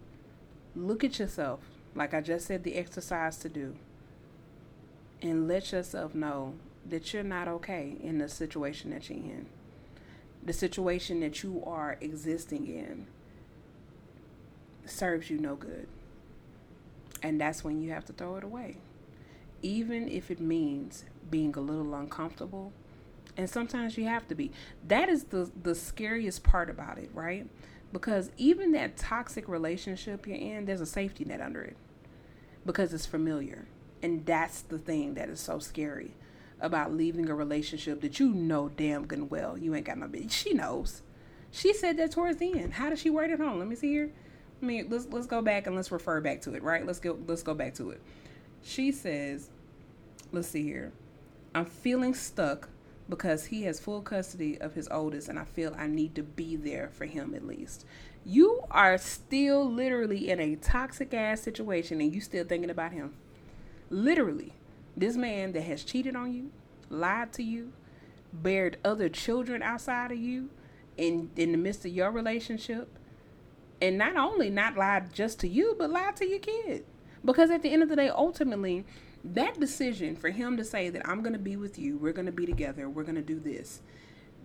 look 0.75 1.03
at 1.03 1.19
yourself, 1.19 1.59
like 1.93 2.13
I 2.13 2.21
just 2.21 2.47
said, 2.47 2.63
the 2.63 2.75
exercise 2.75 3.37
to 3.37 3.49
do, 3.49 3.75
and 5.21 5.47
let 5.47 5.71
yourself 5.71 6.15
know 6.15 6.55
that 6.89 7.13
you're 7.13 7.23
not 7.23 7.47
okay 7.47 7.97
in 8.01 8.17
the 8.17 8.29
situation 8.29 8.91
that 8.91 9.09
you're 9.09 9.19
in. 9.19 9.47
The 10.43 10.53
situation 10.53 11.19
that 11.19 11.43
you 11.43 11.61
are 11.65 11.97
existing 12.01 12.67
in 12.67 13.07
serves 14.85 15.29
you 15.29 15.37
no 15.37 15.55
good. 15.55 15.87
And 17.27 17.41
that's 17.41 17.61
when 17.61 17.81
you 17.81 17.91
have 17.91 18.05
to 18.05 18.13
throw 18.13 18.37
it 18.37 18.45
away. 18.45 18.77
Even 19.61 20.07
if 20.07 20.31
it 20.31 20.39
means 20.39 21.03
being 21.29 21.53
a 21.57 21.59
little 21.59 21.93
uncomfortable. 21.93 22.71
And 23.35 23.49
sometimes 23.49 23.97
you 23.97 24.05
have 24.05 24.29
to 24.29 24.35
be. 24.35 24.49
That 24.87 25.09
is 25.09 25.25
the, 25.25 25.51
the 25.61 25.75
scariest 25.75 26.41
part 26.41 26.69
about 26.69 26.97
it, 26.97 27.09
right? 27.13 27.45
Because 27.91 28.31
even 28.37 28.71
that 28.71 28.95
toxic 28.95 29.49
relationship 29.49 30.25
you're 30.25 30.37
in, 30.37 30.63
there's 30.67 30.79
a 30.79 30.85
safety 30.85 31.25
net 31.25 31.41
under 31.41 31.61
it. 31.61 31.75
Because 32.65 32.93
it's 32.93 33.05
familiar. 33.05 33.65
And 34.01 34.25
that's 34.25 34.61
the 34.61 34.79
thing 34.79 35.15
that 35.15 35.27
is 35.27 35.41
so 35.41 35.59
scary 35.59 36.13
about 36.61 36.93
leaving 36.93 37.27
a 37.29 37.35
relationship 37.35 37.99
that 38.01 38.21
you 38.21 38.29
know 38.29 38.69
damn 38.69 39.05
good 39.05 39.19
and 39.19 39.29
well 39.29 39.57
you 39.57 39.75
ain't 39.75 39.85
got 39.85 39.97
no 39.97 40.07
bitch. 40.07 40.31
She 40.31 40.53
knows. 40.53 41.01
She 41.51 41.73
said 41.73 41.97
that 41.97 42.13
towards 42.13 42.37
the 42.37 42.57
end. 42.57 42.75
How 42.75 42.89
does 42.89 43.01
she 43.01 43.09
word 43.09 43.31
it 43.31 43.39
home? 43.41 43.59
Let 43.59 43.67
me 43.67 43.75
see 43.75 43.91
here. 43.91 44.11
I 44.61 44.65
mean, 44.65 44.87
let's 44.89 45.07
let's 45.11 45.27
go 45.27 45.41
back 45.41 45.67
and 45.67 45.75
let's 45.75 45.91
refer 45.91 46.19
back 46.21 46.41
to 46.41 46.53
it, 46.55 46.63
right? 46.63 46.85
Let's 46.85 46.99
go 46.99 47.17
let's 47.27 47.43
go 47.43 47.53
back 47.53 47.75
to 47.75 47.91
it. 47.91 48.01
She 48.63 48.91
says, 48.91 49.49
let's 50.31 50.47
see 50.47 50.63
here. 50.63 50.91
I'm 51.53 51.65
feeling 51.65 52.13
stuck 52.13 52.69
because 53.09 53.45
he 53.45 53.63
has 53.63 53.79
full 53.79 54.01
custody 54.01 54.59
of 54.59 54.73
his 54.73 54.87
oldest 54.89 55.29
and 55.29 55.39
I 55.39 55.45
feel 55.45 55.73
I 55.77 55.87
need 55.87 56.15
to 56.15 56.23
be 56.23 56.55
there 56.55 56.89
for 56.91 57.05
him 57.05 57.33
at 57.33 57.45
least. 57.45 57.85
You 58.25 58.61
are 58.69 58.97
still 58.97 59.71
literally 59.71 60.29
in 60.29 60.39
a 60.39 60.55
toxic 60.57 61.13
ass 61.13 61.41
situation 61.41 62.01
and 62.01 62.13
you 62.13 62.19
still 62.19 62.43
thinking 62.43 62.69
about 62.69 62.91
him. 62.91 63.13
Literally. 63.89 64.53
This 64.97 65.15
man 65.15 65.53
that 65.53 65.61
has 65.61 65.83
cheated 65.83 66.15
on 66.15 66.33
you, 66.33 66.49
lied 66.89 67.31
to 67.33 67.43
you, 67.43 67.71
bared 68.33 68.77
other 68.83 69.09
children 69.09 69.61
outside 69.61 70.11
of 70.11 70.17
you 70.17 70.49
in 70.97 71.29
in 71.35 71.51
the 71.51 71.57
midst 71.57 71.85
of 71.85 71.91
your 71.91 72.11
relationship, 72.11 72.89
and 73.81 73.97
not 73.97 74.15
only 74.15 74.49
not 74.49 74.77
lie 74.77 75.03
just 75.13 75.39
to 75.41 75.47
you, 75.47 75.75
but 75.77 75.89
lie 75.89 76.11
to 76.15 76.27
your 76.27 76.39
kid. 76.39 76.85
Because 77.23 77.49
at 77.49 77.61
the 77.61 77.69
end 77.71 77.83
of 77.83 77.89
the 77.89 77.95
day, 77.95 78.09
ultimately, 78.09 78.85
that 79.23 79.59
decision 79.59 80.15
for 80.15 80.29
him 80.29 80.57
to 80.57 80.63
say 80.63 80.89
that 80.89 81.07
I'm 81.07 81.21
going 81.21 81.33
to 81.33 81.39
be 81.39 81.55
with 81.57 81.77
you, 81.77 81.97
we're 81.97 82.13
going 82.13 82.27
to 82.27 82.31
be 82.31 82.45
together, 82.45 82.89
we're 82.89 83.03
going 83.03 83.15
to 83.15 83.21
do 83.21 83.39
this, 83.39 83.81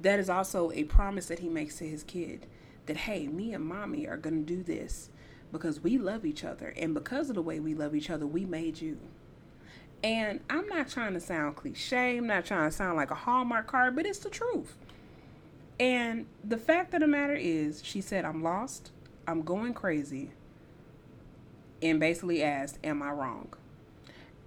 that 0.01 0.19
is 0.19 0.29
also 0.29 0.71
a 0.73 0.85
promise 0.85 1.27
that 1.27 1.39
he 1.39 1.49
makes 1.49 1.79
to 1.79 1.89
his 1.89 2.03
kid 2.03 2.47
that, 2.87 2.97
hey, 2.97 3.29
me 3.29 3.53
and 3.55 3.65
mommy 3.65 4.09
are 4.09 4.17
going 4.17 4.45
to 4.45 4.55
do 4.55 4.63
this 4.63 5.11
because 5.53 5.81
we 5.81 5.99
love 5.99 6.25
each 6.25 6.45
other. 6.45 6.75
And 6.77 6.95
because 6.95 7.29
of 7.29 7.37
the 7.37 7.43
way 7.43 7.61
we 7.61 7.75
love 7.75 7.95
each 7.95 8.11
other, 8.11 8.27
we 8.27 8.45
made 8.45 8.81
you. 8.81 8.99
And 10.03 10.41
I'm 10.51 10.67
not 10.67 10.89
trying 10.89 11.15
to 11.15 11.21
sound 11.21 11.55
cliche, 11.55 12.17
I'm 12.17 12.27
not 12.27 12.45
trying 12.45 12.69
to 12.69 12.77
sound 12.77 12.97
like 12.97 13.13
a 13.13 13.17
Hallmark 13.17 13.69
card, 13.69 13.95
but 13.95 14.07
it's 14.07 14.19
the 14.19 14.31
truth. 14.31 14.77
And 15.79 16.27
the 16.43 16.59
fact 16.59 16.93
of 16.95 17.01
the 17.01 17.07
matter 17.07 17.35
is, 17.35 17.83
she 17.85 18.01
said, 18.01 18.25
I'm 18.25 18.43
lost, 18.43 18.91
I'm 19.27 19.43
going 19.43 19.75
crazy, 19.75 20.31
and 21.81 22.01
basically 22.01 22.43
asked, 22.43 22.79
Am 22.85 23.03
I 23.03 23.11
wrong? 23.11 23.49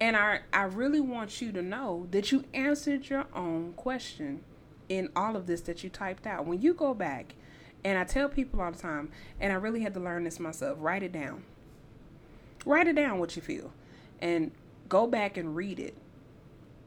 And 0.00 0.16
I, 0.16 0.40
I 0.52 0.64
really 0.64 1.00
want 1.00 1.40
you 1.40 1.52
to 1.52 1.62
know 1.62 2.06
that 2.10 2.30
you 2.30 2.44
answered 2.52 3.08
your 3.08 3.26
own 3.34 3.72
question 3.74 4.42
in 4.88 5.08
all 5.16 5.36
of 5.36 5.46
this 5.46 5.62
that 5.62 5.82
you 5.82 5.90
typed 5.90 6.26
out. 6.26 6.46
When 6.46 6.60
you 6.60 6.74
go 6.74 6.92
back, 6.92 7.34
and 7.84 7.98
I 7.98 8.04
tell 8.04 8.28
people 8.28 8.60
all 8.60 8.72
the 8.72 8.78
time, 8.78 9.10
and 9.40 9.52
I 9.52 9.56
really 9.56 9.80
had 9.80 9.94
to 9.94 10.00
learn 10.00 10.24
this 10.24 10.40
myself 10.40 10.78
write 10.80 11.02
it 11.02 11.12
down. 11.12 11.44
Write 12.64 12.88
it 12.88 12.96
down 12.96 13.18
what 13.18 13.36
you 13.36 13.42
feel. 13.42 13.72
And 14.20 14.50
go 14.88 15.06
back 15.06 15.36
and 15.36 15.54
read 15.54 15.78
it 15.78 15.96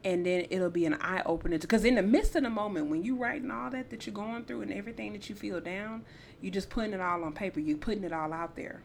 and 0.04 0.24
then 0.24 0.46
it'll 0.50 0.70
be 0.70 0.86
an 0.86 0.94
eye 0.94 1.22
opener 1.26 1.58
because 1.58 1.84
in 1.84 1.96
the 1.96 2.02
midst 2.02 2.34
of 2.34 2.42
the 2.42 2.50
moment 2.50 2.86
when 2.86 3.02
you 3.02 3.16
writing 3.16 3.50
all 3.50 3.70
that 3.70 3.90
that 3.90 4.06
you're 4.06 4.14
going 4.14 4.44
through 4.44 4.62
and 4.62 4.72
everything 4.72 5.12
that 5.12 5.28
you 5.28 5.34
feel 5.34 5.60
down 5.60 6.02
you're 6.40 6.52
just 6.52 6.70
putting 6.70 6.94
it 6.94 7.00
all 7.00 7.22
on 7.22 7.32
paper 7.32 7.60
you're 7.60 7.76
putting 7.76 8.04
it 8.04 8.12
all 8.12 8.32
out 8.32 8.56
there. 8.56 8.82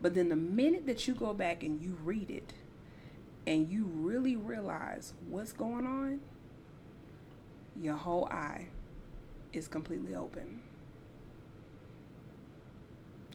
But 0.00 0.14
then 0.14 0.28
the 0.28 0.36
minute 0.36 0.86
that 0.86 1.06
you 1.06 1.14
go 1.14 1.32
back 1.34 1.62
and 1.62 1.80
you 1.80 1.96
read 2.02 2.30
it 2.30 2.52
and 3.46 3.68
you 3.70 3.84
really 3.84 4.36
realize 4.36 5.12
what's 5.28 5.52
going 5.52 5.86
on 5.86 6.20
your 7.80 7.96
whole 7.96 8.26
eye 8.26 8.68
is 9.52 9.68
completely 9.68 10.14
open. 10.14 10.60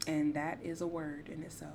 And 0.07 0.33
that 0.33 0.59
is 0.63 0.81
a 0.81 0.87
word 0.87 1.29
in 1.29 1.43
itself. 1.43 1.73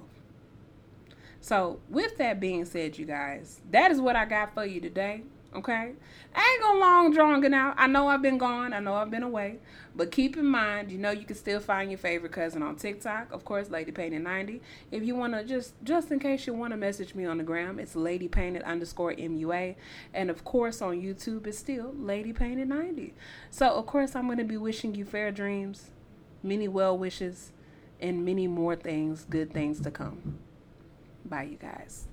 So, 1.40 1.80
with 1.90 2.16
that 2.18 2.40
being 2.40 2.64
said, 2.64 2.96
you 2.96 3.04
guys, 3.04 3.60
that 3.70 3.90
is 3.90 4.00
what 4.00 4.16
I 4.16 4.24
got 4.24 4.54
for 4.54 4.64
you 4.64 4.80
today. 4.80 5.22
Okay, 5.54 5.92
I 6.34 6.52
ain't 6.52 6.62
gonna 6.62 6.80
long 6.80 7.12
drawing 7.12 7.54
out. 7.54 7.74
I 7.78 7.86
know 7.86 8.08
I've 8.08 8.22
been 8.22 8.38
gone. 8.38 8.72
I 8.72 8.80
know 8.80 8.94
I've 8.94 9.10
been 9.10 9.22
away, 9.22 9.58
but 9.94 10.10
keep 10.10 10.36
in 10.36 10.46
mind, 10.46 10.90
you 10.90 10.98
know, 10.98 11.12
you 11.12 11.24
can 11.24 11.36
still 11.36 11.60
find 11.60 11.92
your 11.92 11.98
favorite 11.98 12.32
cousin 12.32 12.60
on 12.60 12.74
TikTok, 12.74 13.32
of 13.32 13.44
course, 13.44 13.70
Lady 13.70 13.92
Painted 13.92 14.22
ninety. 14.22 14.60
If 14.90 15.04
you 15.04 15.14
wanna 15.14 15.44
just, 15.44 15.74
just 15.84 16.10
in 16.10 16.18
case 16.18 16.48
you 16.48 16.54
wanna 16.54 16.76
message 16.76 17.14
me 17.14 17.24
on 17.24 17.38
the 17.38 17.44
gram, 17.44 17.78
it's 17.78 17.94
Lady 17.94 18.26
Painted 18.26 18.62
underscore 18.62 19.12
MUA, 19.12 19.76
and 20.12 20.28
of 20.28 20.42
course 20.42 20.82
on 20.82 21.00
YouTube 21.00 21.46
it's 21.46 21.58
still 21.58 21.94
Lady 21.96 22.32
Painted 22.32 22.68
ninety. 22.68 23.14
So 23.50 23.68
of 23.68 23.86
course 23.86 24.16
I'm 24.16 24.26
gonna 24.26 24.42
be 24.42 24.56
wishing 24.56 24.96
you 24.96 25.04
fair 25.04 25.30
dreams, 25.30 25.90
many 26.42 26.66
well 26.66 26.98
wishes, 26.98 27.52
and 28.00 28.24
many 28.24 28.48
more 28.48 28.74
things, 28.74 29.24
good 29.30 29.52
things 29.52 29.80
to 29.82 29.92
come. 29.92 30.38
Bye, 31.24 31.44
you 31.44 31.56
guys. 31.58 32.08